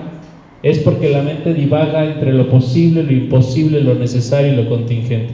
[0.64, 5.34] es porque la mente divaga entre lo posible, lo imposible, lo necesario y lo contingente.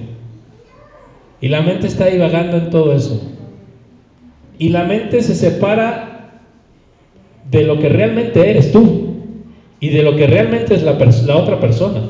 [1.42, 3.20] Y la mente está divagando en todo eso.
[4.60, 6.44] Y la mente se separa
[7.50, 9.05] de lo que realmente eres tú
[9.86, 10.94] y de lo que realmente es la,
[11.38, 12.02] otra persona.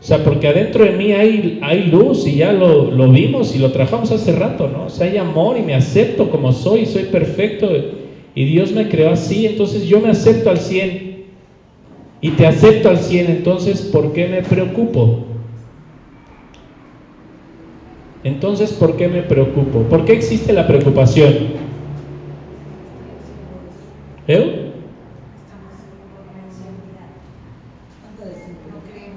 [0.00, 3.70] O sea, porque adentro de mí hay, luz y ya lo, lo, vimos y lo
[3.70, 4.86] trabajamos hace rato, ¿no?
[4.86, 7.70] O sea, hay amor y me acepto como soy, soy perfecto
[8.34, 11.24] y Dios me creó así, entonces yo me acepto al 100
[12.22, 15.26] y te acepto al 100, entonces ¿por qué me preocupo?
[18.24, 19.80] Entonces, ¿por qué me preocupo?
[19.80, 21.34] ¿Por qué existe la preocupación?
[24.28, 24.59] ¿Eh?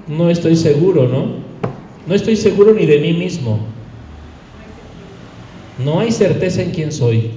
[0.08, 1.26] No estoy seguro, ¿no?
[2.06, 3.58] No estoy seguro ni de mí mismo.
[5.84, 7.30] No hay certeza en quién soy.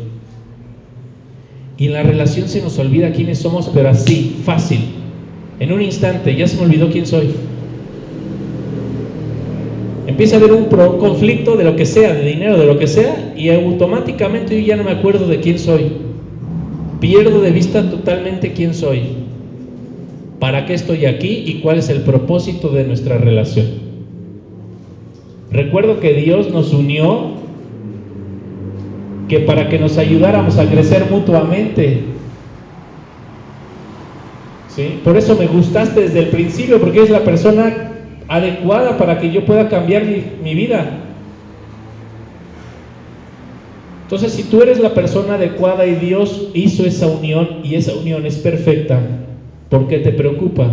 [1.78, 4.80] Y en la relación se nos olvida quiénes somos, pero así, fácil.
[5.60, 7.30] En un instante, ya se me olvidó quién soy.
[10.08, 13.34] Empieza a haber un conflicto de lo que sea, de dinero, de lo que sea,
[13.38, 15.92] y automáticamente yo ya no me acuerdo de quién soy.
[17.00, 19.27] Pierdo de vista totalmente quién soy
[20.40, 23.88] para qué estoy aquí y cuál es el propósito de nuestra relación.
[25.52, 27.38] Recuerdo que Dios nos unió
[29.28, 32.02] que para que nos ayudáramos a crecer mutuamente.
[34.70, 35.00] ¿Sí?
[35.04, 37.92] Por eso me gustaste desde el principio, porque es la persona
[38.28, 41.04] adecuada para que yo pueda cambiar mi, mi vida.
[44.04, 48.26] Entonces, si tú eres la persona adecuada y Dios hizo esa unión y esa unión
[48.26, 49.02] es perfecta,
[49.70, 50.70] ¿por qué te preocupa?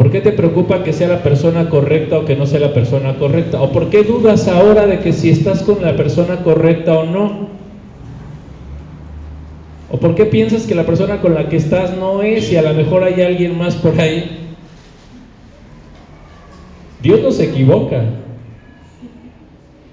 [0.00, 3.16] ¿Por qué te preocupa que sea la persona correcta o que no sea la persona
[3.18, 3.60] correcta?
[3.60, 7.48] ¿O por qué dudas ahora de que si estás con la persona correcta o no?
[9.90, 12.62] ¿O por qué piensas que la persona con la que estás no es y a
[12.62, 14.38] lo mejor hay alguien más por ahí?
[17.02, 18.02] Dios no se equivoca.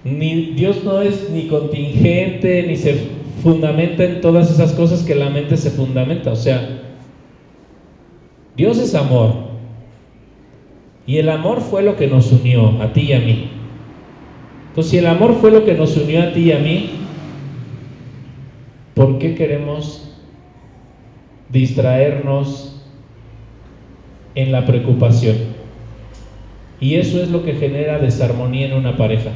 [0.06, 5.30] Ni, Dios no es ni contingente, ni se fundamenta en todas esas cosas que la
[5.30, 6.32] mente se fundamenta.
[6.32, 6.82] O sea,
[8.56, 9.48] Dios es amor.
[11.06, 13.50] Y el amor fue lo que nos unió a ti y a mí.
[14.70, 16.90] Entonces, si el amor fue lo que nos unió a ti y a mí,
[18.94, 20.12] ¿por qué queremos
[21.50, 22.84] distraernos
[24.36, 25.38] en la preocupación?
[26.80, 29.32] Y eso es lo que genera desarmonía en una pareja.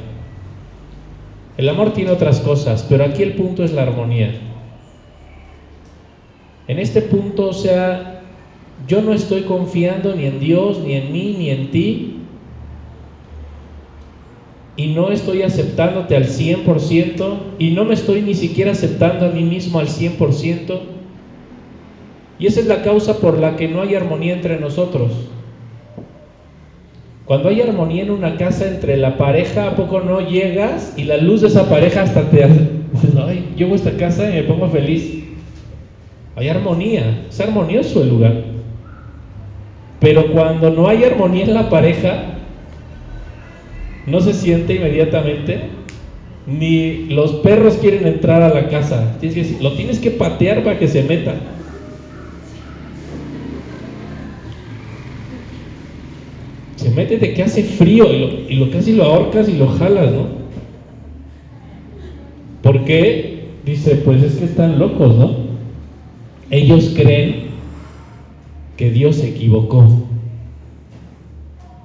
[1.58, 4.32] El amor tiene otras cosas, pero aquí el punto es la armonía.
[6.68, 8.22] En este punto, o sea,
[8.88, 12.16] yo no estoy confiando ni en Dios, ni en mí, ni en ti,
[14.78, 19.44] y no estoy aceptándote al 100%, y no me estoy ni siquiera aceptando a mí
[19.44, 20.80] mismo al 100%,
[22.40, 25.12] y esa es la causa por la que no hay armonía entre nosotros.
[27.32, 31.16] Cuando hay armonía en una casa entre la pareja, ¿a poco no llegas y la
[31.16, 32.60] luz de esa pareja hasta te hace,
[33.26, 35.24] ay, llego a esta casa y me pongo feliz?
[36.36, 38.34] Hay armonía, es armonioso el lugar.
[40.02, 42.22] Pero cuando no hay armonía en la pareja,
[44.08, 45.70] no se siente inmediatamente,
[46.46, 49.16] ni los perros quieren entrar a la casa.
[49.62, 51.36] Lo tienes que patear para que se meta.
[56.82, 59.68] Se mete de que hace frío y lo, y lo casi lo ahorcas y lo
[59.68, 60.26] jalas, ¿no?
[62.64, 63.50] ¿Por qué?
[63.64, 65.36] Dice, pues es que están locos, ¿no?
[66.50, 67.52] Ellos creen
[68.78, 70.08] que Dios se equivocó.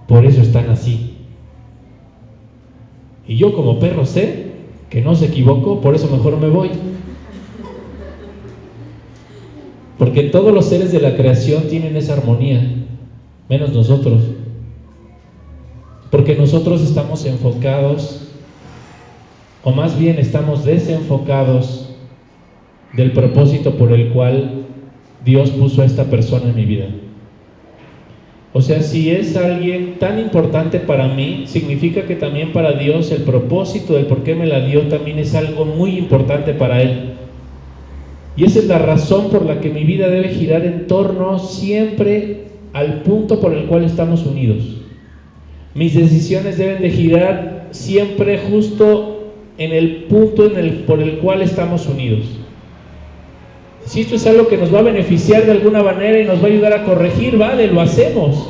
[0.08, 1.12] Por eso están así.
[3.28, 4.46] Y yo como perro sé
[4.88, 6.70] que no se equivocó, por eso mejor me voy.
[9.98, 12.86] Porque todos los seres de la creación tienen esa armonía,
[13.48, 14.35] menos nosotros.
[16.10, 18.28] Porque nosotros estamos enfocados,
[19.64, 21.90] o más bien estamos desenfocados
[22.92, 24.66] del propósito por el cual
[25.24, 26.86] Dios puso a esta persona en mi vida.
[28.52, 33.22] O sea, si es alguien tan importante para mí, significa que también para Dios el
[33.22, 37.16] propósito del por qué me la dio también es algo muy importante para Él.
[38.34, 42.44] Y esa es la razón por la que mi vida debe girar en torno siempre
[42.72, 44.75] al punto por el cual estamos unidos.
[45.76, 50.50] Mis decisiones deben de girar siempre justo en el punto
[50.86, 52.24] por el cual estamos unidos.
[53.84, 56.44] Si esto es algo que nos va a beneficiar de alguna manera y nos va
[56.44, 58.48] a ayudar a corregir, vale, lo hacemos.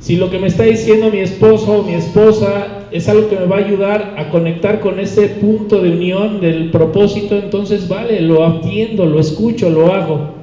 [0.00, 3.46] Si lo que me está diciendo mi esposo o mi esposa es algo que me
[3.46, 8.44] va a ayudar a conectar con ese punto de unión del propósito, entonces vale, lo
[8.44, 10.34] atiendo, lo escucho, lo hago.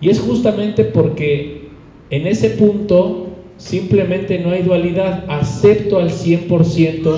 [0.00, 1.68] Y es justamente porque
[2.10, 3.29] en ese punto
[3.60, 5.24] Simplemente no hay dualidad.
[5.28, 7.14] Acepto al 100%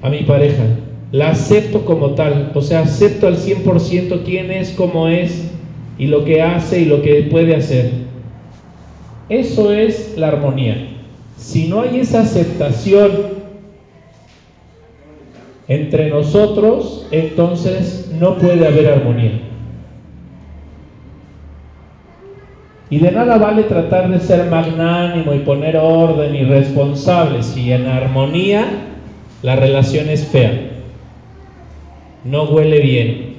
[0.00, 0.64] a mi pareja.
[1.10, 2.52] La acepto como tal.
[2.54, 5.50] O sea, acepto al 100% quién es, cómo es
[5.98, 7.90] y lo que hace y lo que puede hacer.
[9.28, 10.88] Eso es la armonía.
[11.36, 13.40] Si no hay esa aceptación
[15.66, 19.49] entre nosotros, entonces no puede haber armonía.
[22.90, 27.86] Y de nada vale tratar de ser magnánimo y poner orden y responsable si en
[27.86, 28.66] armonía
[29.42, 30.72] la relación es fea.
[32.24, 33.36] No huele bien.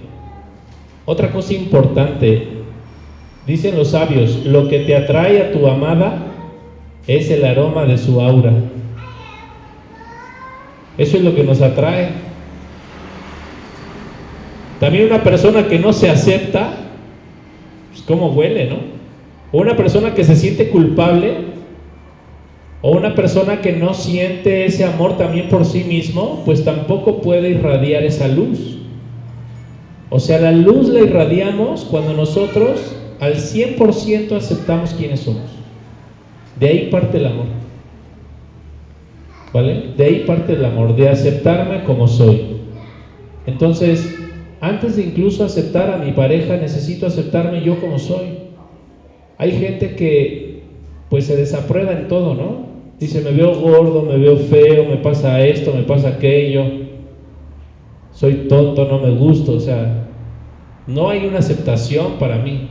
[1.04, 2.48] Otra cosa importante,
[3.46, 6.28] dicen los sabios, lo que te atrae a tu amada
[7.06, 8.54] es el aroma de su aura.
[10.98, 12.10] Eso es lo que nos atrae.
[14.80, 16.70] También una persona que no se acepta,
[17.92, 19.01] pues cómo huele, ¿no?
[19.52, 21.52] O una persona que se siente culpable,
[22.82, 27.50] o una persona que no siente ese amor también por sí mismo, pues tampoco puede
[27.50, 28.78] irradiar esa luz.
[30.10, 35.44] O sea, la luz la irradiamos cuando nosotros al 100% aceptamos quiénes somos.
[36.60, 37.46] De ahí parte el amor.
[39.54, 39.94] ¿Vale?
[39.96, 42.58] De ahí parte el amor, de aceptarme como soy.
[43.46, 44.18] Entonces,
[44.60, 48.51] antes de incluso aceptar a mi pareja, necesito aceptarme yo como soy.
[49.42, 50.62] Hay gente que
[51.10, 52.68] pues se desaprueba en todo, ¿no?
[53.00, 56.64] Dice, me veo gordo, me veo feo, me pasa esto, me pasa aquello,
[58.12, 60.10] soy tonto, no me gusto, o sea,
[60.86, 62.68] no hay una aceptación para mí.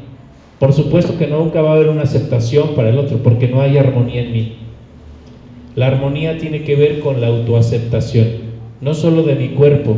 [0.61, 3.77] Por supuesto que nunca va a haber una aceptación para el otro, porque no hay
[3.77, 4.59] armonía en mí.
[5.75, 8.29] La armonía tiene que ver con la autoaceptación,
[8.81, 9.97] no solo de mi cuerpo,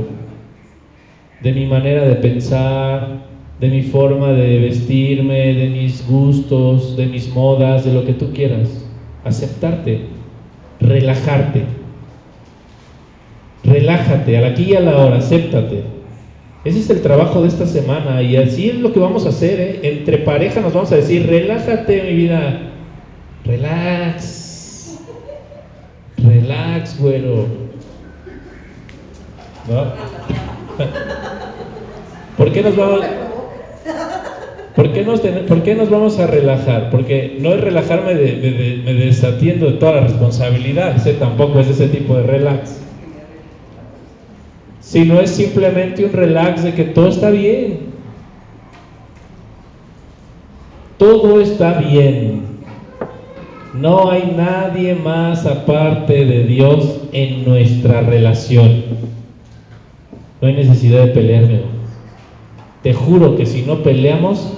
[1.42, 3.31] de mi manera de pensar,
[3.62, 8.32] de mi forma de vestirme, de mis gustos, de mis modas, de lo que tú
[8.32, 8.68] quieras.
[9.24, 10.00] Aceptarte,
[10.80, 11.62] relajarte.
[13.62, 15.84] Relájate, al aquí y a la hora, acéptate.
[16.64, 19.60] Ese es el trabajo de esta semana y así es lo que vamos a hacer.
[19.60, 19.78] ¿eh?
[19.84, 22.62] Entre pareja nos vamos a decir, relájate mi vida,
[23.44, 24.98] relax,
[26.16, 27.46] relax, güero.
[29.68, 29.84] ¿No?
[32.36, 33.21] ¿Por qué nos vamos?
[34.74, 36.88] ¿Por qué, nos ¿Por qué nos vamos a relajar?
[36.90, 42.16] Porque no es relajarme me desatiendo de toda la responsabilidad, ese tampoco es ese tipo
[42.16, 42.80] de relax.
[44.80, 47.92] Sino es simplemente un relax de que todo está bien.
[50.96, 52.42] Todo está bien.
[53.74, 58.84] No hay nadie más aparte de Dios en nuestra relación.
[60.40, 61.71] No hay necesidad de pelearme.
[62.82, 64.52] Te juro que si no peleamos,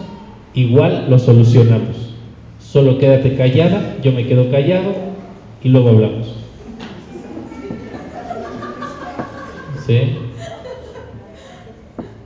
[0.54, 2.14] igual lo solucionamos.
[2.58, 4.92] Solo quédate callada, yo me quedo callado
[5.62, 6.34] y luego hablamos.
[9.86, 9.98] ¿Sí?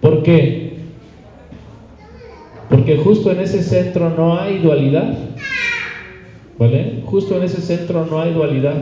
[0.00, 0.78] ¿Por qué?
[2.70, 5.18] Porque justo en ese centro no hay dualidad.
[6.58, 7.02] ¿Vale?
[7.06, 8.76] Justo en ese centro no hay dualidad.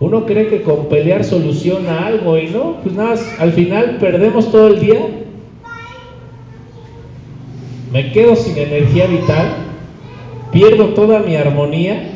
[0.00, 4.68] Uno cree que con pelear soluciona algo y no, pues nada, al final perdemos todo
[4.68, 4.98] el día.
[7.92, 9.54] Me quedo sin energía vital,
[10.52, 12.10] pierdo toda mi armonía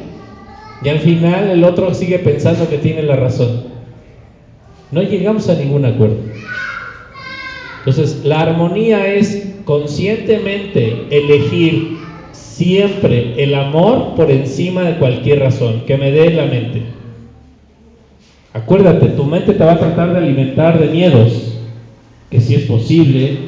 [0.82, 3.64] y al final el otro sigue pensando que tiene la razón.
[4.92, 6.18] No llegamos a ningún acuerdo.
[7.80, 11.98] Entonces, la armonía es conscientemente elegir
[12.32, 16.82] siempre el amor por encima de cualquier razón que me dé la mente.
[18.52, 21.58] Acuérdate, tu mente te va a tratar de alimentar de miedos,
[22.30, 23.38] que si es posible,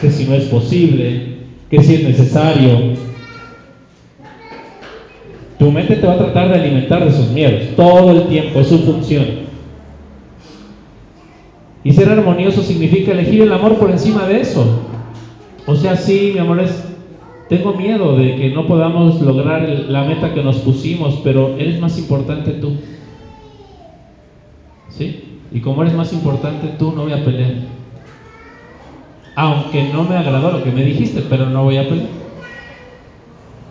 [0.00, 1.31] que si no es posible,
[1.72, 2.92] que si es necesario.
[5.58, 8.68] Tu mente te va a tratar de alimentar de esos miedos todo el tiempo, es
[8.68, 9.24] su función.
[11.82, 14.82] Y ser armonioso significa elegir el amor por encima de eso.
[15.66, 16.84] O sea, sí, mi amor, es,
[17.48, 21.98] tengo miedo de que no podamos lograr la meta que nos pusimos, pero eres más
[21.98, 22.72] importante tú.
[24.90, 25.38] ¿Sí?
[25.50, 27.81] Y como eres más importante tú, no voy a pelear.
[29.34, 32.08] Aunque no me agradó lo que me dijiste, pero no voy a pelear.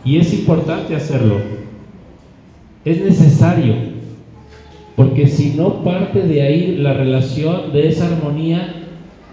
[0.03, 1.39] Y es importante hacerlo.
[2.83, 3.75] Es necesario.
[4.95, 8.75] Porque si no parte de ahí la relación, de esa armonía,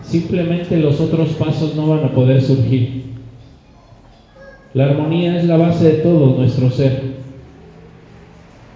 [0.03, 3.05] simplemente los otros pasos no van a poder surgir.
[4.75, 7.19] La armonía es la base de todo nuestro ser.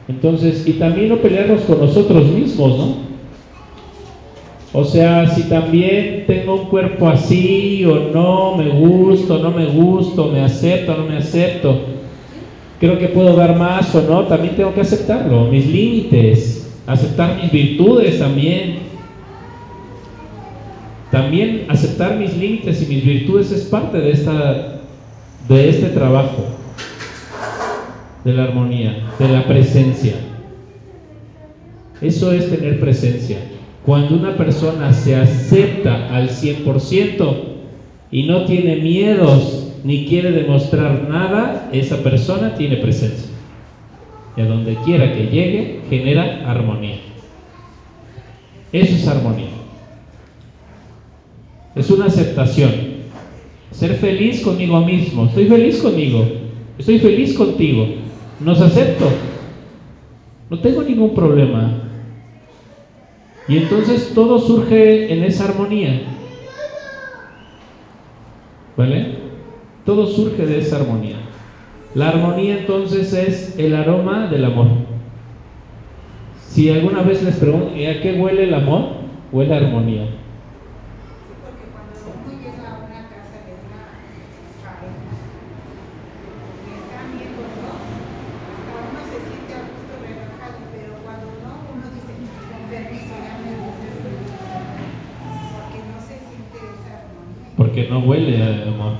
[0.08, 3.01] Entonces, y también no pelearnos con nosotros mismos, ¿no?
[4.74, 10.28] O sea, si también tengo un cuerpo así o no, me gusto, no me gusto,
[10.28, 11.78] me acepto, no me acepto,
[12.80, 17.52] creo que puedo dar más o no, también tengo que aceptarlo, mis límites, aceptar mis
[17.52, 18.92] virtudes también.
[21.10, 24.80] También aceptar mis límites y mis virtudes es parte de, esta,
[25.46, 26.46] de este trabajo
[28.24, 30.14] de la armonía, de la presencia.
[32.00, 33.51] Eso es tener presencia.
[33.84, 37.34] Cuando una persona se acepta al 100%
[38.12, 43.30] y no tiene miedos ni quiere demostrar nada, esa persona tiene presencia.
[44.36, 46.96] Y a donde quiera que llegue, genera armonía.
[48.72, 49.48] Eso es armonía.
[51.74, 52.70] Es una aceptación.
[53.72, 55.26] Ser feliz conmigo mismo.
[55.26, 56.24] Estoy feliz conmigo.
[56.78, 57.86] Estoy feliz contigo.
[58.40, 59.10] Nos acepto.
[60.48, 61.81] No tengo ningún problema.
[63.48, 66.02] Y entonces todo surge en esa armonía.
[68.76, 69.16] ¿Vale?
[69.84, 71.16] Todo surge de esa armonía.
[71.94, 74.68] La armonía entonces es el aroma del amor.
[76.48, 78.90] Si alguna vez les pregunto, ¿a qué huele el amor?
[79.32, 80.06] Huele armonía.
[97.92, 98.94] No huele amor.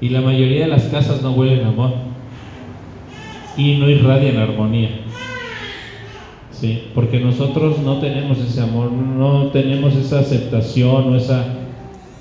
[0.00, 1.92] Y la mayoría de las casas no huelen amor.
[3.54, 4.88] Y no irradian armonía.
[6.50, 11.44] Sí, porque nosotros no tenemos ese amor, no tenemos esa aceptación o esa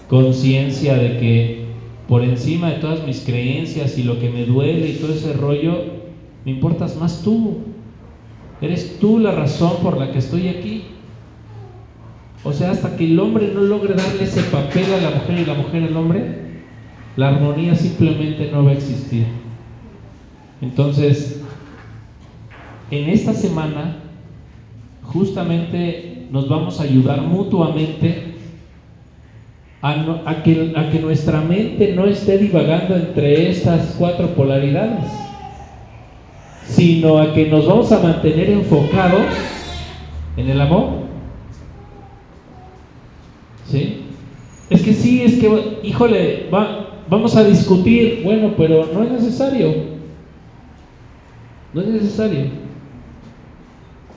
[0.09, 1.63] conciencia de que
[2.07, 5.85] por encima de todas mis creencias y lo que me duele y todo ese rollo,
[6.43, 7.59] me importas más tú.
[8.59, 10.92] Eres tú la razón por la que estoy aquí.
[12.43, 15.45] O sea, hasta que el hombre no logre darle ese papel a la mujer y
[15.45, 16.43] la mujer al hombre,
[17.15, 19.25] la armonía simplemente no va a existir.
[20.61, 21.41] Entonces,
[22.91, 23.97] en esta semana,
[25.03, 28.33] justamente nos vamos a ayudar mutuamente
[29.81, 35.11] a, que, a que nuestra mente no esté divagando entre estas cuatro polaridades,
[36.65, 39.25] sino a que nos vamos a mantener enfocados
[40.37, 41.03] en el amor.
[43.69, 44.03] ¿Sí?
[44.69, 46.47] Es que sí, es que, híjole,
[47.09, 49.73] vamos a discutir, bueno, pero no es necesario.
[51.73, 52.45] No es necesario.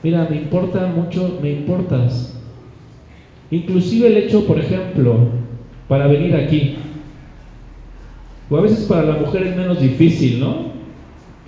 [0.03, 2.38] Mira, me importa mucho, me importas.
[3.51, 5.16] Inclusive el hecho, por ejemplo,
[5.88, 6.76] para venir aquí.
[8.49, 10.66] O a veces para la mujer es menos difícil, ¿no?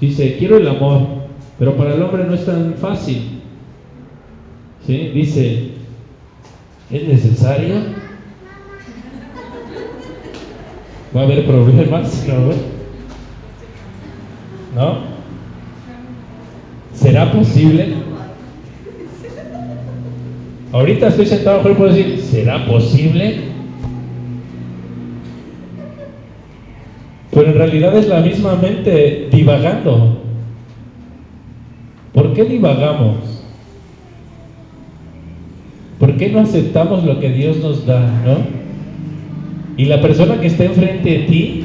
[0.01, 1.07] Dice, quiero el amor,
[1.59, 3.40] pero para el hombre no es tan fácil.
[4.86, 5.11] ¿Sí?
[5.14, 5.70] Dice,
[6.90, 7.97] ¿es necesario?
[11.14, 12.78] Va a haber problemas, ¿no?
[14.80, 14.98] ¿No?
[16.94, 17.94] ¿Será posible?
[20.72, 23.40] Ahorita estoy sentado mejor puedo decir, ¿será posible?
[27.30, 30.18] Pero en realidad es la misma mente divagando.
[32.12, 33.16] ¿Por qué divagamos?
[35.98, 38.57] ¿Por qué no aceptamos lo que Dios nos da, no?
[39.79, 41.64] Y la persona que está enfrente de ti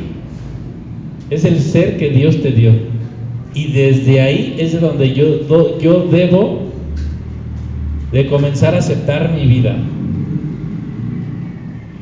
[1.30, 2.72] es el ser que Dios te dio.
[3.56, 6.62] Y desde ahí es de donde yo, yo debo
[8.12, 9.76] de comenzar a aceptar mi vida.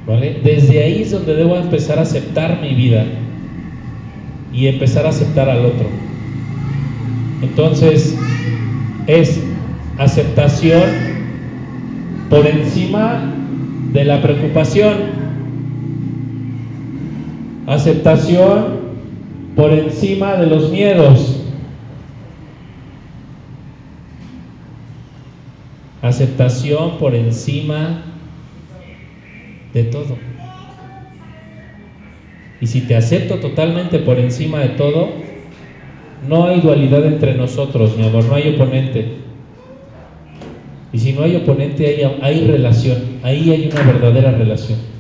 [0.06, 0.42] ¿Vale?
[0.44, 3.06] Desde ahí es donde debo empezar a aceptar mi vida
[4.54, 5.88] y empezar a aceptar al otro.
[7.42, 8.18] Entonces,
[9.08, 9.42] es
[9.98, 10.84] aceptación
[12.30, 13.34] por encima
[13.94, 15.21] de la preocupación,
[17.68, 18.82] aceptación
[19.56, 21.42] por encima de los miedos,
[26.02, 28.04] aceptación por encima
[29.74, 30.18] de todo.
[32.60, 35.10] Y si te acepto totalmente por encima de todo,
[36.28, 39.18] no hay dualidad entre nosotros, mi amor, no hay oponente.
[40.94, 44.91] Y si no hay oponente, hay, hay relación, ahí hay una verdadera relación.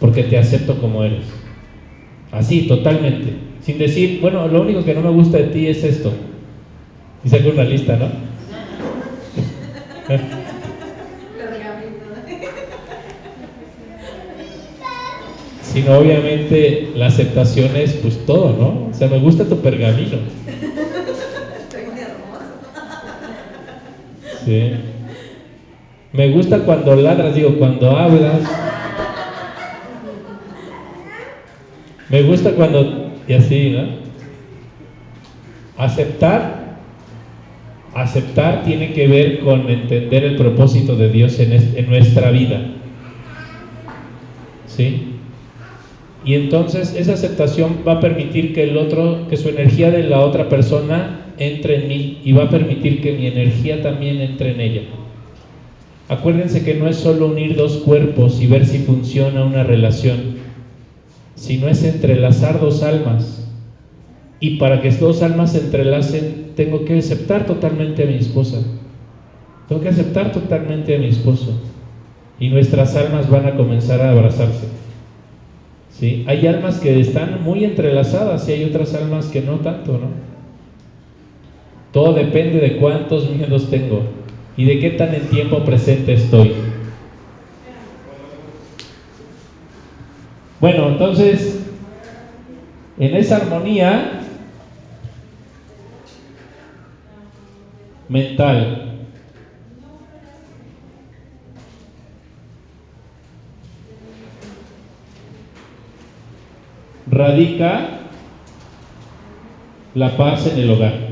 [0.00, 1.24] Porque te acepto como eres.
[2.32, 3.34] Así, totalmente.
[3.62, 6.12] Sin decir, bueno, lo único que no me gusta de ti es esto.
[7.24, 8.06] Y saco una lista, ¿no?
[15.76, 18.88] sino obviamente la aceptación es pues todo, ¿no?
[18.90, 20.16] O sea, me gusta tu pergamino.
[24.42, 24.70] Sí.
[26.14, 28.40] Me gusta cuando ladras, digo, cuando hablas.
[32.08, 33.12] Me gusta cuando...
[33.28, 33.84] Y así, ¿no?
[35.76, 36.76] Aceptar.
[37.94, 42.60] Aceptar tiene que ver con entender el propósito de Dios en, en nuestra vida.
[44.66, 45.14] ¿Sí?
[46.24, 50.20] Y entonces esa aceptación va a permitir que el otro, que su energía de la
[50.20, 54.60] otra persona entre en mí y va a permitir que mi energía también entre en
[54.60, 54.82] ella.
[56.08, 60.35] Acuérdense que no es solo unir dos cuerpos y ver si funciona una relación,
[61.36, 63.48] sino es entrelazar dos almas.
[64.40, 68.58] Y para que dos almas se entrelacen, tengo que aceptar totalmente a mi esposa.
[69.68, 71.60] Tengo que aceptar totalmente a mi esposo.
[72.40, 74.66] Y nuestras almas van a comenzar a abrazarse.
[75.90, 76.24] ¿sí?
[76.26, 80.26] Hay almas que están muy entrelazadas y hay otras almas que no tanto, ¿no?
[81.92, 84.02] Todo depende de cuántos miedos tengo
[84.56, 86.52] y de qué tan en tiempo presente estoy.
[90.60, 91.66] Bueno, entonces,
[92.98, 94.20] en esa armonía
[98.08, 98.92] mental,
[107.10, 108.00] radica
[109.94, 111.06] la paz en el hogar.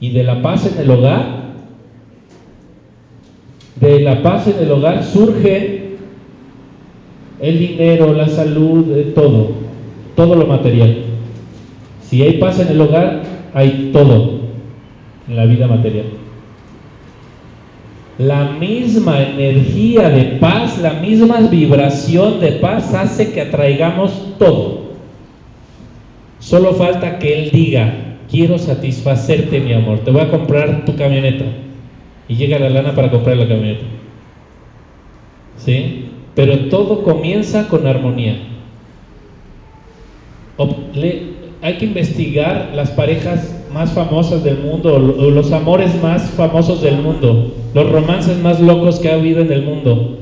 [0.00, 1.45] y de la paz en el hogar,
[3.80, 5.86] de la paz en el hogar surge
[7.40, 9.50] el dinero, la salud, eh, todo,
[10.14, 10.96] todo lo material.
[12.02, 13.22] Si hay paz en el hogar,
[13.52, 14.40] hay todo
[15.28, 16.06] en la vida material.
[18.18, 24.86] La misma energía de paz, la misma vibración de paz hace que atraigamos todo.
[26.38, 31.44] Solo falta que Él diga, quiero satisfacerte mi amor, te voy a comprar tu camioneta.
[32.28, 33.84] Y llega la lana para comprar la camioneta.
[35.58, 36.10] ¿Sí?
[36.34, 38.36] Pero todo comienza con armonía.
[41.62, 47.54] hay que investigar las parejas más famosas del mundo, los amores más famosos del mundo,
[47.74, 50.18] los romances más locos que ha habido en el mundo.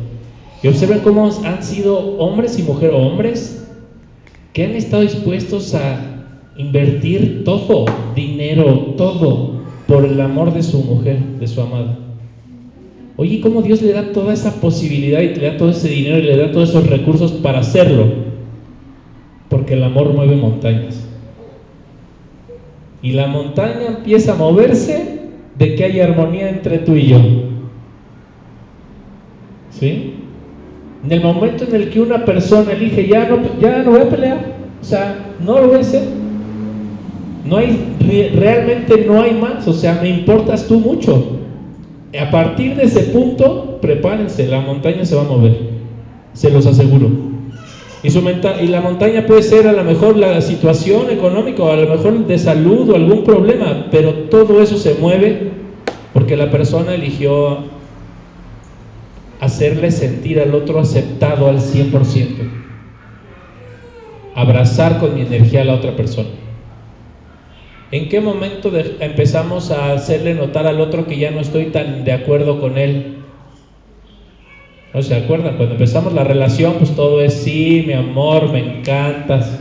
[0.62, 3.68] Y observen cómo han sido hombres y mujeres, hombres
[4.52, 6.14] que han estado dispuestos a
[6.56, 7.84] invertir todo,
[8.14, 9.53] dinero, todo,
[9.94, 11.96] por el amor de su mujer, de su amada.
[13.16, 16.22] Oye, ¿cómo Dios le da toda esa posibilidad y le da todo ese dinero y
[16.22, 18.06] le da todos esos recursos para hacerlo?
[19.48, 21.06] Porque el amor mueve montañas.
[23.02, 25.20] Y la montaña empieza a moverse
[25.56, 27.20] de que hay armonía entre tú y yo.
[29.70, 30.14] ¿Sí?
[31.04, 34.08] En el momento en el que una persona elige, ya no, ya no voy a
[34.08, 34.38] pelear,
[34.82, 36.02] o sea, no lo voy a hacer.
[37.44, 41.40] No hay, realmente no hay más, o sea, me importas tú mucho.
[42.18, 45.58] A partir de ese punto, prepárense, la montaña se va a mover,
[46.32, 47.10] se los aseguro.
[48.02, 52.26] Y, la montaña puede ser a lo mejor la situación económica, o a lo mejor
[52.26, 55.52] de salud o algún problema, pero todo eso se mueve
[56.12, 57.58] porque la persona eligió
[59.40, 62.28] hacerle sentir al otro aceptado al 100%.
[64.34, 66.28] Abrazar con mi energía a la otra persona.
[67.94, 72.10] ¿En qué momento empezamos a hacerle notar al otro que ya no estoy tan de
[72.10, 73.18] acuerdo con él?
[74.92, 75.56] ¿No se acuerdan?
[75.56, 79.60] Cuando empezamos la relación, pues todo es sí, mi amor, me encantas.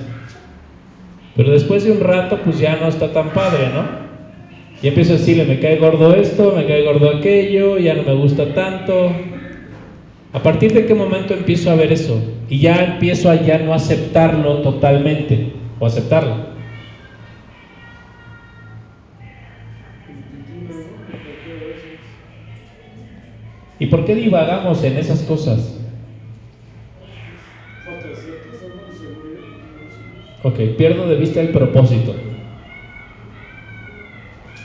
[1.36, 3.84] Pero después de un rato, pues ya no está tan padre, ¿no?
[4.82, 8.16] Y empiezo a decirle, me cae gordo esto, me cae gordo aquello, ya no me
[8.16, 9.12] gusta tanto.
[10.34, 12.20] ¿A partir de qué momento empiezo a ver eso?
[12.50, 16.53] Y ya empiezo a ya no aceptarlo totalmente, o aceptarlo.
[23.84, 25.78] ¿Y por qué divagamos en esas cosas?
[30.42, 32.16] Ok, pierdo de vista el propósito.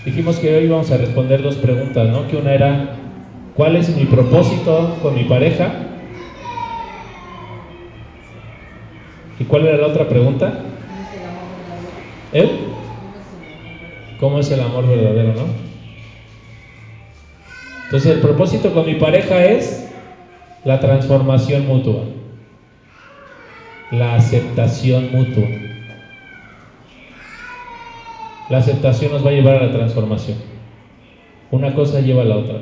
[0.04, 2.28] Dijimos que hoy vamos a responder dos preguntas, ¿no?
[2.28, 2.94] Que una era,
[3.56, 5.72] ¿cuál es mi propósito con mi pareja?
[9.40, 10.52] ¿Y cuál era la otra pregunta?
[12.32, 12.50] ¿Eh?
[14.20, 15.67] ¿Cómo es el amor verdadero, no?
[17.88, 19.88] Entonces el propósito con mi pareja es
[20.62, 22.02] la transformación mutua,
[23.90, 25.46] la aceptación mutua.
[28.50, 30.36] La aceptación nos va a llevar a la transformación.
[31.50, 32.58] Una cosa lleva a la otra.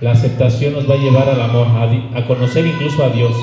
[0.00, 3.36] La aceptación nos va a llevar al amor, a, conocer incluso a Dios.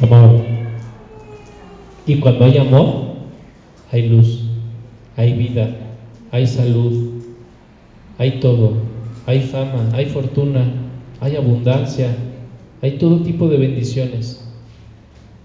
[0.00, 0.40] Amor.
[2.06, 3.12] Y cuando hay amor,
[3.92, 4.44] hay luz,
[5.16, 5.68] hay vida,
[6.30, 7.22] hay salud,
[8.18, 8.74] hay todo,
[9.26, 10.64] hay fama, hay fortuna,
[11.20, 12.16] hay abundancia,
[12.80, 14.48] hay todo tipo de bendiciones.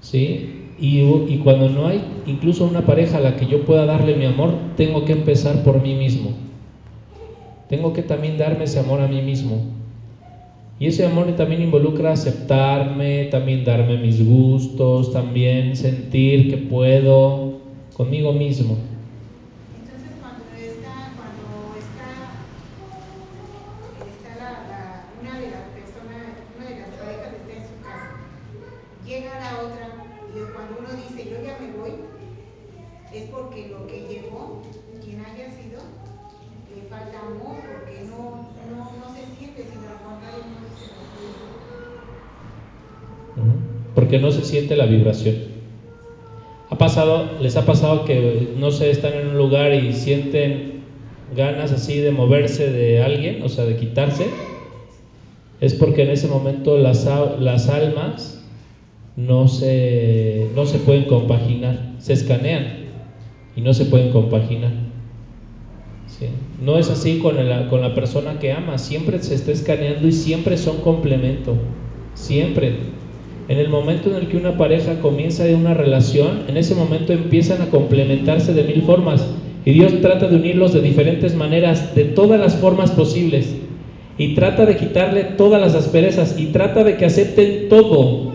[0.01, 0.53] ¿Sí?
[0.79, 4.25] Y, y, cuando no hay incluso una pareja a la que yo pueda darle mi
[4.25, 6.31] amor, tengo que empezar por mí mismo.
[7.67, 9.76] Tengo que también darme ese amor a mí mismo.
[10.79, 17.39] Y ese amor también involucra aceptarme, también darme mis gustos, también sentir que puedo
[17.95, 18.77] conmigo mismo.
[29.07, 29.87] llega la otra
[30.35, 31.93] y cuando uno dice yo ya me voy,
[33.13, 34.61] es porque lo que llegó,
[35.03, 35.81] quien haya sido,
[36.75, 41.47] le falta amor porque no, no, no se siente, sino al contrario no se refleja.
[44.19, 45.35] No se siente la vibración.
[46.69, 50.81] ¿Ha pasado, les ha pasado que, no sé, están en un lugar y sienten
[51.35, 54.27] ganas así de moverse de alguien, o sea, de quitarse?
[55.61, 57.07] Es porque en ese momento las,
[57.39, 58.45] las almas
[59.15, 62.67] no se, no se pueden compaginar, se escanean
[63.55, 64.71] y no se pueden compaginar.
[66.61, 70.11] No es así con la, con la persona que ama, siempre se está escaneando y
[70.11, 71.55] siempre son complemento,
[72.13, 72.73] siempre.
[73.49, 77.61] En el momento en el que una pareja comienza una relación, en ese momento empiezan
[77.61, 79.25] a complementarse de mil formas
[79.63, 83.55] y Dios trata de unirlos de diferentes maneras, de todas las formas posibles.
[84.17, 88.31] Y trata de quitarle todas las asperezas y trata de que acepten todo,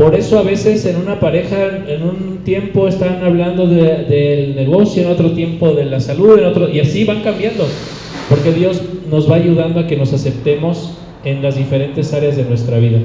[0.00, 5.10] por eso a veces en una pareja, en un tiempo están hablando del negocio, en
[5.10, 7.66] otro tiempo de la salud, en otro, y así van cambiando,
[8.30, 8.80] porque Dios
[9.10, 13.00] nos va ayudando a que nos aceptemos en las diferentes áreas de nuestra vida.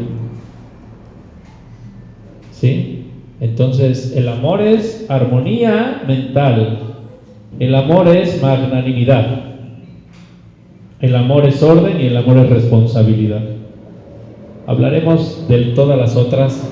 [3.39, 6.79] Entonces, el amor es armonía mental,
[7.59, 9.43] el amor es magnanimidad,
[11.01, 13.41] el amor es orden y el amor es responsabilidad.
[14.67, 16.71] Hablaremos de todas las otras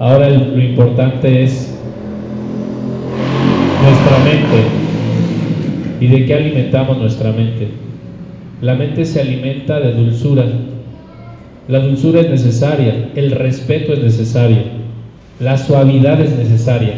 [0.00, 1.76] Ahora lo importante es
[3.80, 4.62] nuestra mente.
[6.00, 7.68] ¿Y de qué alimentamos nuestra mente?
[8.62, 10.44] La mente se alimenta de dulzura.
[11.68, 14.56] La dulzura es necesaria, el respeto es necesario,
[15.38, 16.94] la suavidad es necesaria.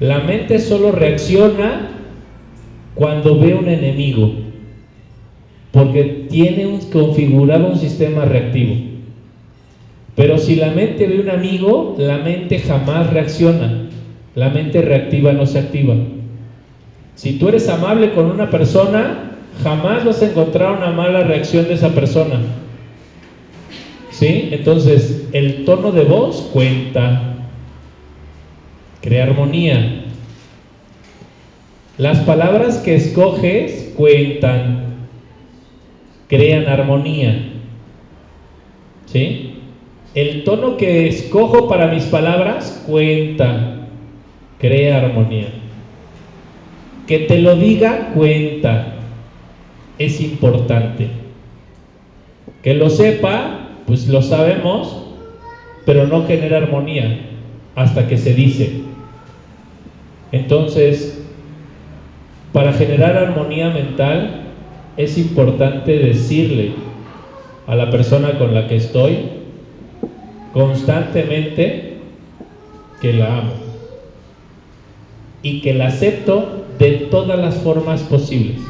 [0.00, 1.88] La mente solo reacciona
[2.96, 4.32] cuando ve un enemigo,
[5.70, 8.74] porque tiene un, configurado un sistema reactivo.
[10.16, 13.88] Pero si la mente ve un amigo, la mente jamás reacciona.
[14.34, 15.94] La mente reactiva no se activa.
[17.14, 19.30] Si tú eres amable con una persona,
[19.62, 22.40] jamás vas a encontrar una mala reacción de esa persona.
[24.20, 24.50] ¿Sí?
[24.52, 27.36] Entonces, el tono de voz cuenta.
[29.00, 30.04] Crea armonía.
[31.96, 35.08] Las palabras que escoges cuentan.
[36.28, 37.48] Crean armonía.
[39.06, 39.54] ¿Sí?
[40.14, 43.86] El tono que escojo para mis palabras cuenta,
[44.58, 45.48] crea armonía.
[47.06, 48.96] Que te lo diga cuenta,
[49.98, 51.08] es importante.
[52.62, 53.59] Que lo sepa,
[53.90, 55.02] pues lo sabemos,
[55.84, 57.22] pero no genera armonía
[57.74, 58.82] hasta que se dice.
[60.30, 61.20] Entonces,
[62.52, 64.42] para generar armonía mental
[64.96, 66.70] es importante decirle
[67.66, 69.18] a la persona con la que estoy,
[70.52, 71.96] constantemente
[73.00, 73.52] que la amo
[75.42, 78.60] y que la acepto de todas las formas posibles.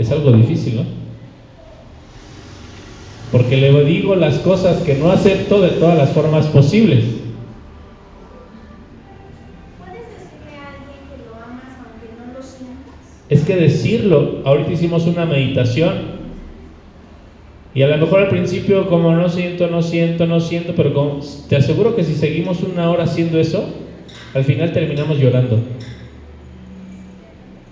[0.00, 0.99] Es algo difícil, ¿no?
[3.32, 7.04] Porque le digo las cosas que no acepto de todas las formas posibles.
[9.78, 12.94] ¿Puedes decirle a alguien que lo amas aunque no lo sientas?
[13.28, 16.20] Es que decirlo, ahorita hicimos una meditación
[17.72, 21.56] y a lo mejor al principio como no siento, no siento, no siento, pero te
[21.56, 23.64] aseguro que si seguimos una hora haciendo eso,
[24.34, 25.60] al final terminamos llorando.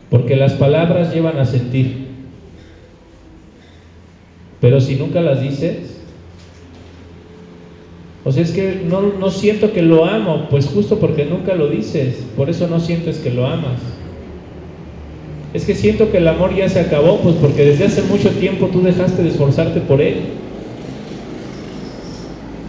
[0.08, 2.07] Porque las palabras llevan a sentir.
[4.60, 5.98] Pero si nunca las dices,
[8.24, 11.68] o sea, es que no, no siento que lo amo, pues justo porque nunca lo
[11.68, 13.80] dices, por eso no sientes que lo amas.
[15.54, 18.66] Es que siento que el amor ya se acabó, pues porque desde hace mucho tiempo
[18.66, 20.16] tú dejaste de esforzarte por él.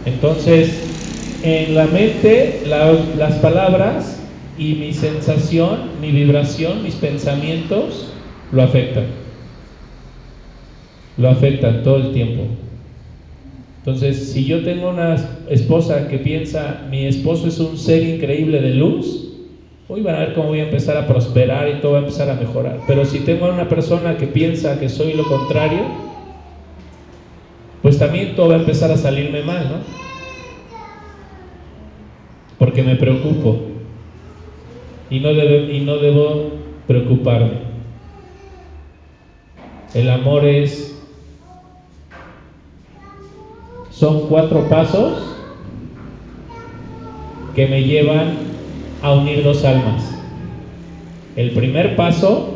[0.06, 0.70] Entonces,
[1.42, 4.18] en la mente, las palabras
[4.56, 8.12] y mi sensación, mi vibración, mis pensamientos
[8.52, 9.19] lo afectan.
[11.20, 12.44] Lo afectan todo el tiempo.
[13.78, 15.16] Entonces, si yo tengo una
[15.48, 19.30] esposa que piensa, mi esposo es un ser increíble de luz,
[19.92, 22.30] Hoy van a ver cómo voy a empezar a prosperar y todo va a empezar
[22.30, 22.78] a mejorar.
[22.86, 25.80] Pero si tengo a una persona que piensa que soy lo contrario,
[27.82, 29.80] pues también todo va a empezar a salirme mal, ¿no?
[32.56, 33.58] Porque me preocupo
[35.10, 36.52] y no, y no debo
[36.86, 37.58] preocuparme.
[39.92, 40.99] El amor es...
[43.90, 45.36] Son cuatro pasos
[47.54, 48.34] que me llevan
[49.02, 50.16] a unir dos almas.
[51.36, 52.54] El primer paso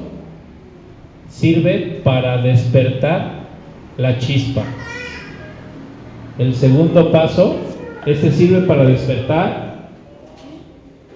[1.28, 3.44] sirve para despertar
[3.98, 4.62] la chispa.
[6.38, 7.56] El segundo paso,
[8.06, 9.88] este sirve para despertar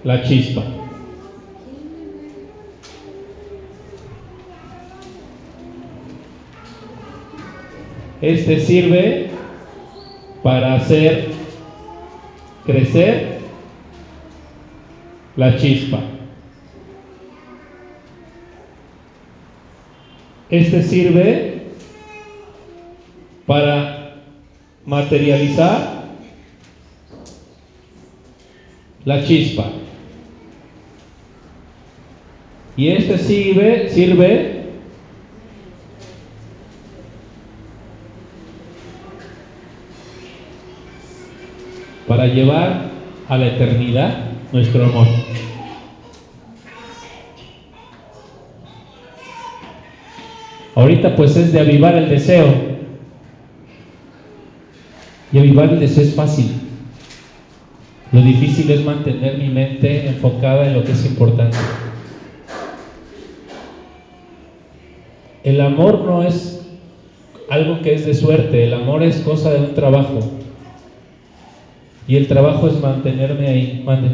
[0.03, 0.63] la chispa.
[8.21, 9.29] Este sirve
[10.43, 11.31] para hacer
[12.65, 13.39] crecer
[15.35, 16.01] la chispa.
[20.49, 21.61] Este sirve
[23.45, 24.15] para
[24.85, 26.03] materializar
[29.05, 29.65] la chispa.
[32.75, 34.58] Y este sirve, sirve
[42.09, 42.85] para llevar
[43.29, 45.05] a la eternidad nuestro amor.
[50.73, 52.47] Ahorita pues es de avivar el deseo.
[55.31, 56.51] Y avivar el deseo es fácil.
[58.11, 61.57] Lo difícil es mantener mi mente enfocada en lo que es importante.
[65.43, 66.67] El amor no es
[67.51, 70.38] algo que es de suerte, el amor es cosa de un trabajo.
[72.09, 73.83] Y el trabajo es mantenerme ahí.
[73.85, 74.09] Mande.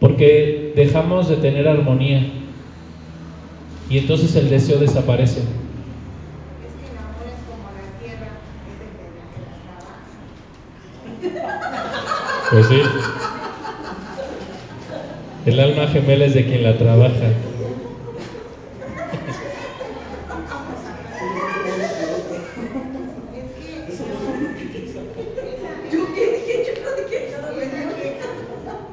[0.00, 2.22] Porque dejamos de tener armonía.
[3.88, 5.40] Y entonces el deseo desaparece.
[5.40, 8.28] Es que el amor es como la tierra,
[8.68, 9.24] es de la
[11.20, 12.50] que la trabaja.
[12.50, 12.80] Pues sí.
[15.46, 17.28] El alma gemela es de quien la trabaja.
[22.22, 24.12] Es que esa,
[25.90, 26.54] ¿Yo qué dije?
[26.66, 27.50] Yo no dije nada.
[27.62, 28.28] Esa queja,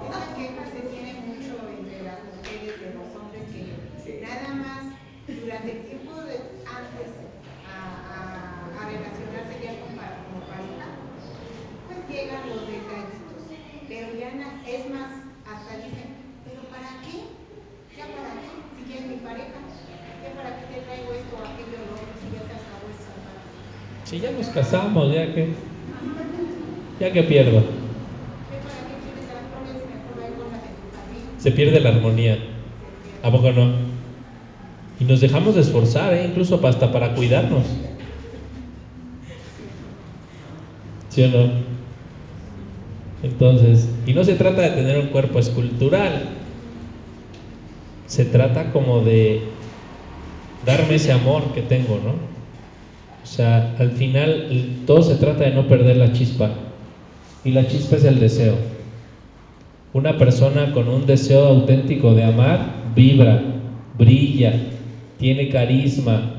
[0.07, 4.81] esa queja se tiene mucho entre las mujeres de los hombres que nada más
[5.27, 6.35] durante el tiempo de
[6.65, 7.09] antes
[7.67, 7.69] a,
[8.09, 10.87] a- a relacionarse ya con pa- como pareja,
[11.85, 13.43] pues llegan los detallitos.
[13.87, 15.09] Pero ya na- es más,
[15.45, 16.09] hasta dicen,
[16.47, 17.27] ¿pero para qué?
[17.97, 18.49] ¿Ya para qué?
[18.77, 19.59] Si ya es mi pareja.
[20.23, 23.49] ¿Ya para qué te traigo esto, aquello, lo otro, si ya se acabó esta parte?
[24.05, 25.49] Si ya nos casamos, ya que.
[26.99, 27.61] Ya que pierdo.
[27.61, 29.79] ¿Qué para qué quieres las flores?
[29.87, 31.23] Mejor ahí ponlas en tu jardín.
[31.39, 32.33] Se pierde la armonía.
[32.35, 32.59] Se pierde.
[33.23, 33.71] ¿A poco no?
[34.99, 35.21] Y nos
[36.25, 37.65] incluso hasta para cuidarnos.
[41.09, 41.49] ¿Sí o no?
[43.23, 46.29] Entonces, y no se trata de tener un cuerpo escultural,
[48.07, 49.41] se trata como de
[50.65, 52.11] darme ese amor que tengo, ¿no?
[53.23, 54.47] O sea, al final
[54.85, 56.51] todo se trata de no perder la chispa.
[57.43, 58.55] Y la chispa es el deseo.
[59.93, 62.59] Una persona con un deseo auténtico de amar
[62.95, 63.41] vibra,
[63.97, 64.53] brilla,
[65.19, 66.31] tiene carisma,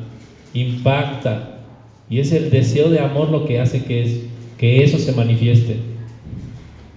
[0.54, 1.60] impacta.
[2.08, 4.20] Y es el deseo de amor lo que hace que, es,
[4.58, 5.76] que eso se manifieste.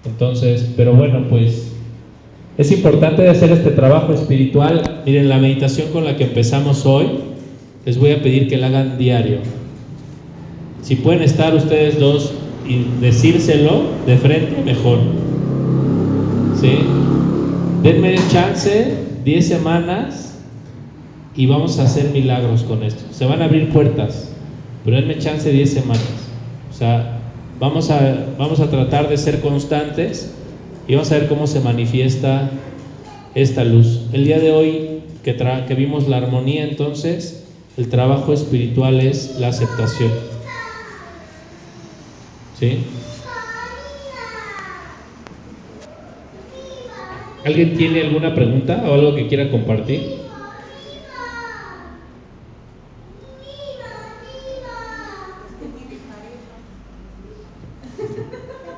[0.05, 1.71] Entonces, pero bueno, pues
[2.57, 5.01] es importante hacer este trabajo espiritual.
[5.05, 7.07] Miren, la meditación con la que empezamos hoy,
[7.85, 9.39] les voy a pedir que la hagan diario.
[10.81, 12.33] Si pueden estar ustedes dos
[12.67, 14.99] y decírselo de frente, mejor.
[16.59, 16.79] ¿Sí?
[17.83, 18.93] Denme chance,
[19.25, 20.32] 10 semanas
[21.35, 23.03] y vamos a hacer milagros con esto.
[23.11, 24.29] Se van a abrir puertas,
[24.83, 26.29] pero denme chance 10 semanas.
[26.71, 27.19] O sea,
[27.59, 30.33] vamos a, vamos a tratar de ser constantes
[30.87, 32.49] y vamos a ver cómo se manifiesta
[33.35, 34.01] esta luz.
[34.13, 35.35] El día de hoy que,
[35.67, 37.45] que vimos la armonía, entonces,
[37.77, 40.11] el trabajo espiritual es la aceptación.
[42.59, 42.79] ¿Sí?
[47.45, 50.23] ¿Alguien tiene alguna pregunta o algo que quiera compartir?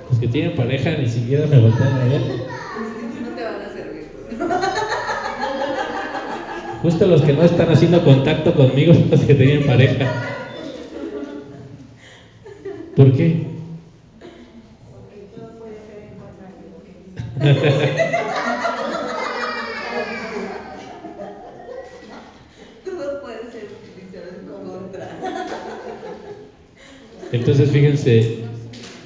[0.10, 2.20] Los que tienen pareja ni siquiera me voltean a ver.
[2.20, 4.04] No te van a servir.
[6.82, 10.12] Justo los que no están haciendo contacto conmigo son los que tienen pareja.
[12.98, 13.38] ¿Por qué?
[14.92, 16.48] Porque todo puede ser en contra
[27.32, 27.38] de.
[27.38, 28.44] Entonces fíjense,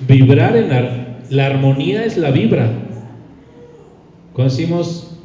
[0.08, 2.72] vibrar en ar- la armonía es la vibra.
[4.34, 5.18] Cuando decimos,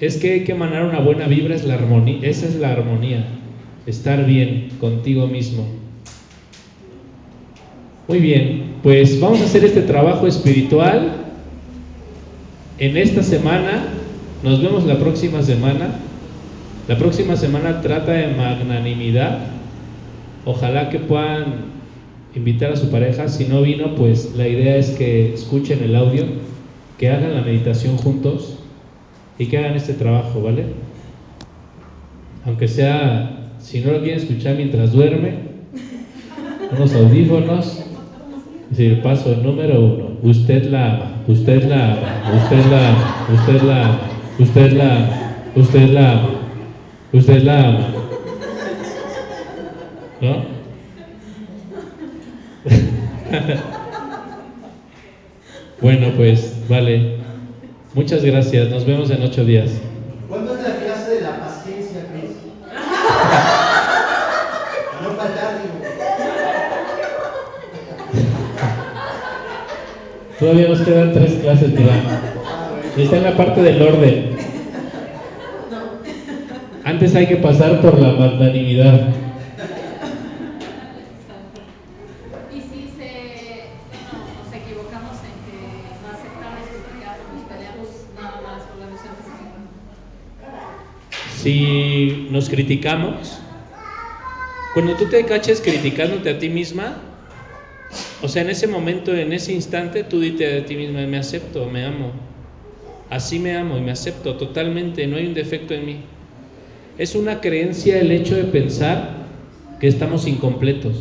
[0.00, 3.24] es que hay que emanar una buena vibra, es la armonía, esa es la armonía,
[3.86, 5.66] estar bien contigo mismo.
[8.06, 11.12] Muy bien, pues vamos a hacer este trabajo espiritual
[12.78, 13.88] en esta semana.
[14.42, 15.90] Nos vemos la próxima semana.
[16.86, 19.40] La próxima semana trata de magnanimidad.
[20.46, 21.67] Ojalá que puedan
[22.38, 23.28] invitar a su pareja.
[23.28, 26.24] Si no vino, pues la idea es que escuchen el audio,
[26.96, 28.58] que hagan la meditación juntos
[29.38, 30.66] y que hagan este trabajo, ¿vale?
[32.46, 35.34] Aunque sea, si no lo quieren escuchar mientras duerme,
[36.76, 37.84] unos audífonos.
[38.70, 42.00] Es decir, paso número uno, usted la ama, usted la ama,
[42.36, 44.00] usted la ama, usted la ama,
[44.38, 45.10] usted la ama,
[45.56, 46.28] usted la ama,
[47.12, 47.86] usted la ama.
[50.20, 50.57] ¿No?
[55.80, 57.16] bueno, pues, vale.
[57.94, 58.68] Muchas gracias.
[58.68, 59.70] Nos vemos en ocho días.
[60.28, 62.30] ¿Cuándo es la clase de la paciencia, Cris?
[65.02, 65.78] no faltar, digo.
[70.38, 71.94] Todavía nos quedan tres clases, mira.
[72.96, 74.36] Está en la parte del orden.
[76.84, 79.08] Antes hay que pasar por la magnanimidad.
[82.50, 83.10] Y si se,
[83.92, 85.58] bueno, nos equivocamos en que
[86.00, 89.52] no aceptamos tu pecado, nos peleamos, nada más volvemos a empezar.
[91.48, 93.40] Si nos criticamos,
[94.74, 96.98] cuando tú te caches criticándote a ti misma,
[98.20, 101.64] o sea, en ese momento, en ese instante, tú dite a ti misma, me acepto,
[101.64, 102.12] me amo.
[103.08, 105.96] Así me amo y me acepto totalmente, no hay un defecto en mí.
[106.98, 109.14] Es una creencia el hecho de pensar
[109.80, 110.96] que estamos incompletos,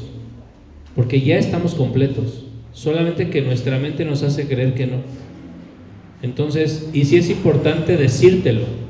[0.96, 5.02] porque ya estamos completos, solamente que nuestra mente nos hace creer que no.
[6.22, 8.87] Entonces, y si es importante decírtelo,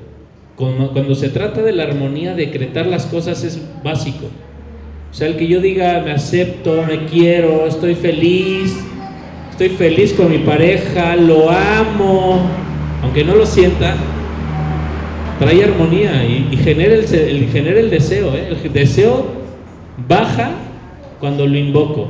[0.58, 4.26] cuando, se trata de la armonía, decretar las cosas es básico.
[5.12, 8.76] O sea, el que yo diga, me acepto, me quiero, estoy feliz,
[9.52, 12.42] estoy feliz con mi pareja, lo amo,
[13.04, 13.96] aunque no lo sienta,
[15.38, 18.34] trae armonía y, genera, el, genera el deseo.
[18.34, 18.58] ¿eh?
[18.64, 19.28] El deseo
[20.08, 20.50] baja
[21.20, 22.08] cuando lo invoco.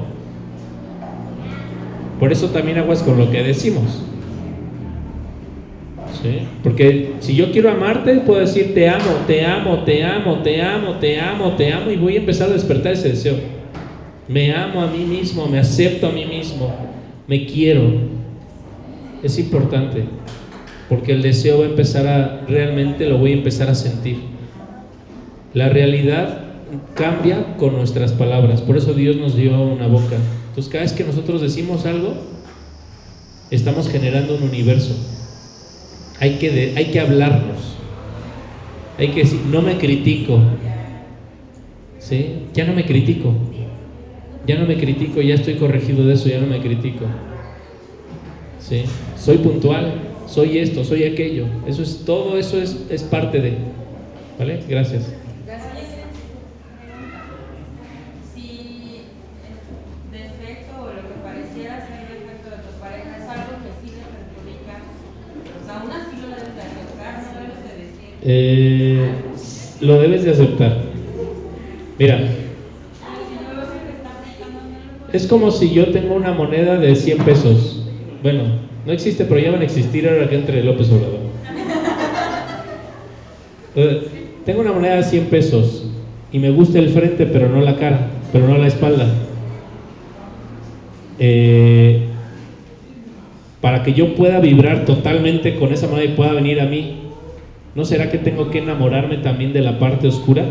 [2.18, 4.07] Por eso también aguas con lo que decimos.
[6.64, 10.96] Porque si yo quiero amarte, puedo decir te amo, te amo, te amo, te amo,
[10.96, 13.36] te amo, te amo, y voy a empezar a despertar ese deseo.
[14.28, 16.74] Me amo a mí mismo, me acepto a mí mismo,
[17.28, 18.18] me quiero.
[19.24, 20.04] Es importante
[20.90, 24.20] porque el deseo va a empezar a, realmente lo voy a empezar a sentir.
[25.54, 26.44] La realidad
[26.96, 30.16] cambia con nuestras palabras, por eso Dios nos dio una boca.
[30.50, 32.14] Entonces cada vez que nosotros decimos algo,
[33.52, 34.96] estamos generando un universo.
[36.20, 37.78] Hay que, hay que hablarnos.
[38.98, 40.40] Hay que decir, no me critico.
[42.00, 42.50] ¿Sí?
[42.54, 43.34] Ya no me critico.
[44.44, 47.06] Ya no me critico, ya estoy corregido de eso, ya no me critico.
[48.58, 48.84] ¿Sí?
[49.16, 51.46] Soy puntual, soy esto, soy aquello.
[51.66, 53.76] Eso es, todo eso es, es parte de.
[54.38, 54.64] ¿Vale?
[54.68, 55.16] Gracias.
[58.34, 59.12] Si
[59.44, 63.96] el defecto o lo que pareciera ser defecto de tu pareja es algo que sí
[63.96, 64.76] le perjudica,
[65.52, 68.16] pues aún así lo debes de aceptar, no debes de decir.
[68.30, 69.10] Eh,
[69.80, 70.80] lo debes de aceptar.
[71.98, 72.20] Mira.
[75.14, 77.86] Es como si yo tengo una moneda de 100 pesos.
[78.22, 78.44] Bueno,
[78.86, 81.22] no existe, pero ya van a existir ahora que entre López Obrador.
[84.46, 85.86] Tengo una moneda de 100 pesos
[86.34, 89.08] y me gusta el frente, pero no la cara, pero no la espalda.
[91.20, 92.02] Eh,
[93.62, 97.07] para que yo pueda vibrar totalmente con esa moneda y pueda venir a mí,
[97.78, 100.44] ¿no será que tengo que enamorarme también de la parte oscura?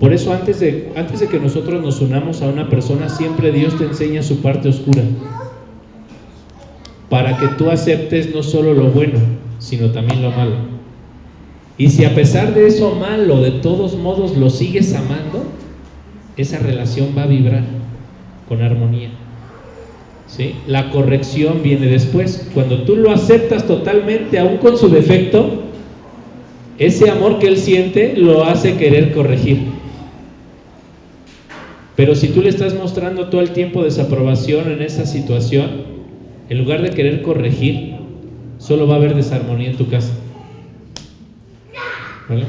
[0.00, 3.78] Por eso antes de, antes de que nosotros nos unamos a una persona, siempre Dios
[3.78, 5.02] te enseña su parte oscura
[7.08, 9.20] para que tú aceptes no solo lo bueno,
[9.60, 10.56] sino también lo malo.
[11.78, 15.44] Y si a pesar de eso malo, de todos modos lo sigues amando,
[16.36, 17.62] esa relación va a vibrar
[18.48, 19.10] con armonía.
[20.26, 20.56] ¿Sí?
[20.66, 22.50] La corrección viene después.
[22.54, 25.65] Cuando tú lo aceptas totalmente, aún con su defecto,
[26.78, 29.58] ese amor que él siente lo hace querer corregir.
[31.94, 35.84] Pero si tú le estás mostrando todo el tiempo desaprobación en esa situación,
[36.48, 37.94] en lugar de querer corregir,
[38.58, 40.12] solo va a haber desarmonía en tu casa.
[42.28, 42.44] ¿Vale?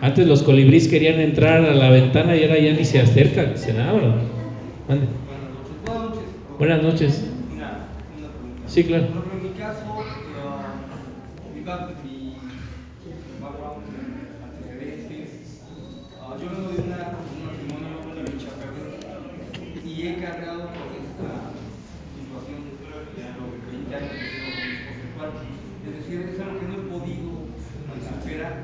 [0.00, 3.70] Antes los colibríes querían entrar a la ventana y ahora ya ni se acercan, se
[3.78, 4.14] abren.
[4.88, 5.08] Buenas
[5.92, 6.22] noches.
[6.58, 7.24] Buenas noches.
[8.66, 9.04] Sí, claro.
[9.04, 11.98] en mi caso, uh, mi, mi background,
[14.42, 15.60] antecedentes,
[16.18, 18.88] uh, yo vengo de una, un matrimonio que echa a perder
[19.86, 21.28] y he cargado con esta
[23.16, 25.32] ya los 20 años que tengo con mi esposa actual.
[25.84, 27.30] Es decir, es algo que no he podido
[28.08, 28.54] superar,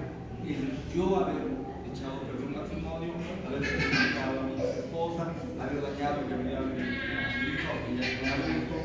[0.49, 1.47] el yo haber
[1.87, 3.15] echado a perder un matrimonio,
[3.47, 5.31] haber perjudicado a mi esposa,
[5.62, 6.83] haber dañado de, de
[7.31, 8.77] su hija o que ella sea adulto.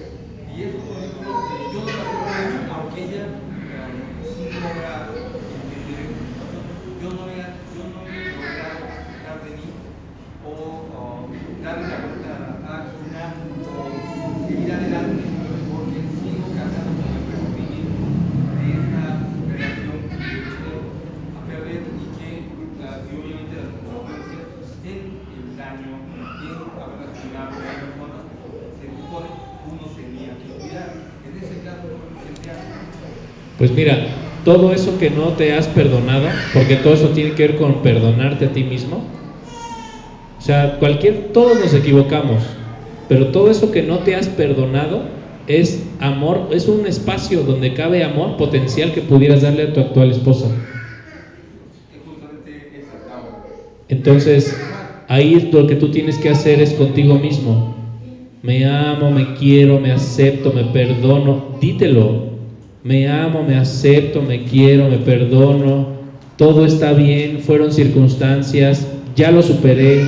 [0.45, 3.25] Y eso, por ejemplo, eh, yo no la mí, aunque ella
[4.21, 6.05] sí logra entender.
[7.01, 7.41] Yo no, he,
[7.73, 9.73] yo no he logrado sacar de mí
[10.45, 10.53] o
[10.93, 11.33] um,
[11.63, 13.41] darle la vuelta a la página
[13.73, 14.52] o
[24.83, 26.01] el daño,
[28.81, 28.91] en
[29.71, 30.93] uno tenía que cuidar.
[31.25, 31.87] En ese caso.
[33.57, 34.07] Pues mira,
[34.43, 38.45] todo eso que no te has perdonado, porque todo eso tiene que ver con perdonarte
[38.45, 38.97] a ti mismo.
[40.37, 42.43] O sea, cualquier, todos nos equivocamos,
[43.07, 45.03] pero todo eso que no te has perdonado
[45.47, 50.11] es amor, es un espacio donde cabe amor potencial que pudieras darle a tu actual
[50.11, 50.47] esposa.
[53.89, 54.57] Entonces,
[55.07, 57.75] ahí lo que tú tienes que hacer es contigo mismo.
[58.41, 61.57] Me amo, me quiero, me acepto, me perdono.
[61.61, 62.33] Dítelo.
[62.83, 65.93] Me amo, me acepto, me quiero, me perdono.
[66.35, 70.05] Todo está bien, fueron circunstancias, ya lo superé.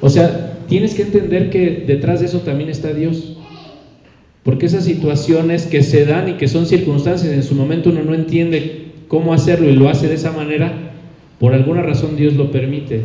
[0.00, 3.36] O sea, tienes que entender que detrás de eso también está Dios.
[4.42, 8.14] Porque esas situaciones que se dan y que son circunstancias, en su momento uno no
[8.14, 10.87] entiende cómo hacerlo y lo hace de esa manera,
[11.38, 13.02] por alguna razón Dios lo permite.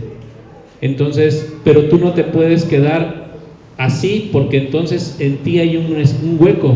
[0.81, 3.23] Entonces, pero tú no te puedes quedar
[3.77, 6.75] así porque entonces en ti hay un, hueco.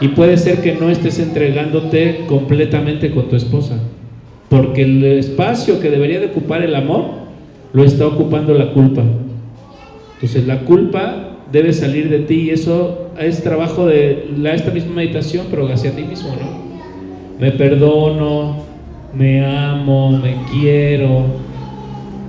[0.00, 3.78] Y puede ser que no estés entregándote completamente con tu esposa.
[4.48, 7.06] Porque el espacio que debería de ocupar el amor
[7.72, 9.02] lo está ocupando la culpa.
[10.14, 14.96] Entonces la culpa debe salir de ti y eso es trabajo de la, esta misma
[14.96, 16.68] meditación, pero hacia ti mismo, ¿no?
[17.40, 18.67] Me perdono,
[19.18, 21.24] me amo, me quiero,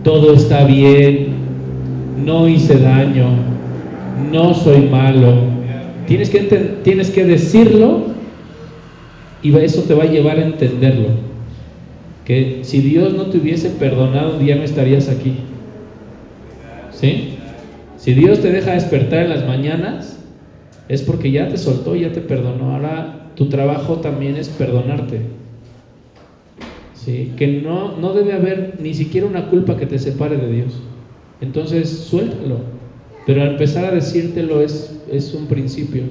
[0.03, 1.28] todo está bien,
[2.26, 3.28] no hice daño,
[4.32, 5.36] no soy malo.
[6.07, 6.40] Tienes que,
[6.84, 8.06] tienes que decirlo
[9.44, 11.10] y eso te va a llevar a entenderlo.
[12.26, 15.36] Que si Dios no te hubiese perdonado, ya no estarías aquí.
[16.91, 17.36] ¿Sí?
[17.98, 20.20] Si Dios te deja despertar en las mañanas,
[20.88, 22.74] es porque ya te soltó, ya te perdonó.
[22.74, 25.39] Ahora tu trabajo también es perdonarte.
[27.06, 30.82] Que no, no debe haber ni siquiera una culpa que te separe de Dios.
[31.42, 32.58] Entonces, suéltalo.
[33.26, 36.04] Pero al empezar a decírtelo es, es un principio.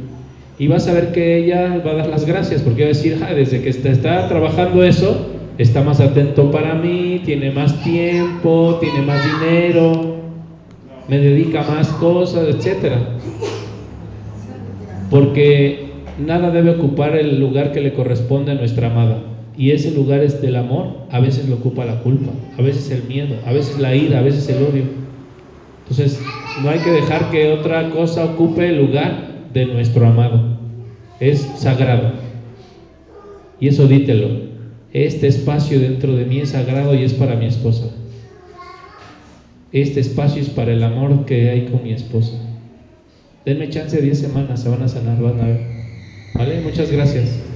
[0.59, 3.19] Y vas a ver que ella va a dar las gracias, porque va a decir,
[3.37, 9.03] desde que está, está trabajando eso, está más atento para mí, tiene más tiempo, tiene
[9.03, 10.17] más dinero,
[11.09, 12.99] me dedica más cosas, etcétera.
[15.11, 15.89] Porque
[16.19, 19.28] nada debe ocupar el lugar que le corresponde a nuestra amada.
[19.59, 23.03] Y ese lugar es del amor, a veces lo ocupa la culpa, a veces el
[23.09, 24.85] miedo, a veces la ira, a veces el odio.
[25.81, 26.23] Entonces,
[26.63, 30.59] no hay que dejar que otra cosa ocupe el lugar de nuestro amado.
[31.19, 32.13] Es sagrado.
[33.59, 34.29] Y eso dítelo.
[34.93, 37.91] Este espacio dentro de mí es sagrado y es para mi esposa.
[39.73, 42.37] Este espacio es para el amor que hay con mi esposa.
[43.45, 45.61] Denme chance de 10 semanas, se van a sanar, van a ver.
[46.35, 46.61] ¿Vale?
[46.61, 47.48] Muchas gracias.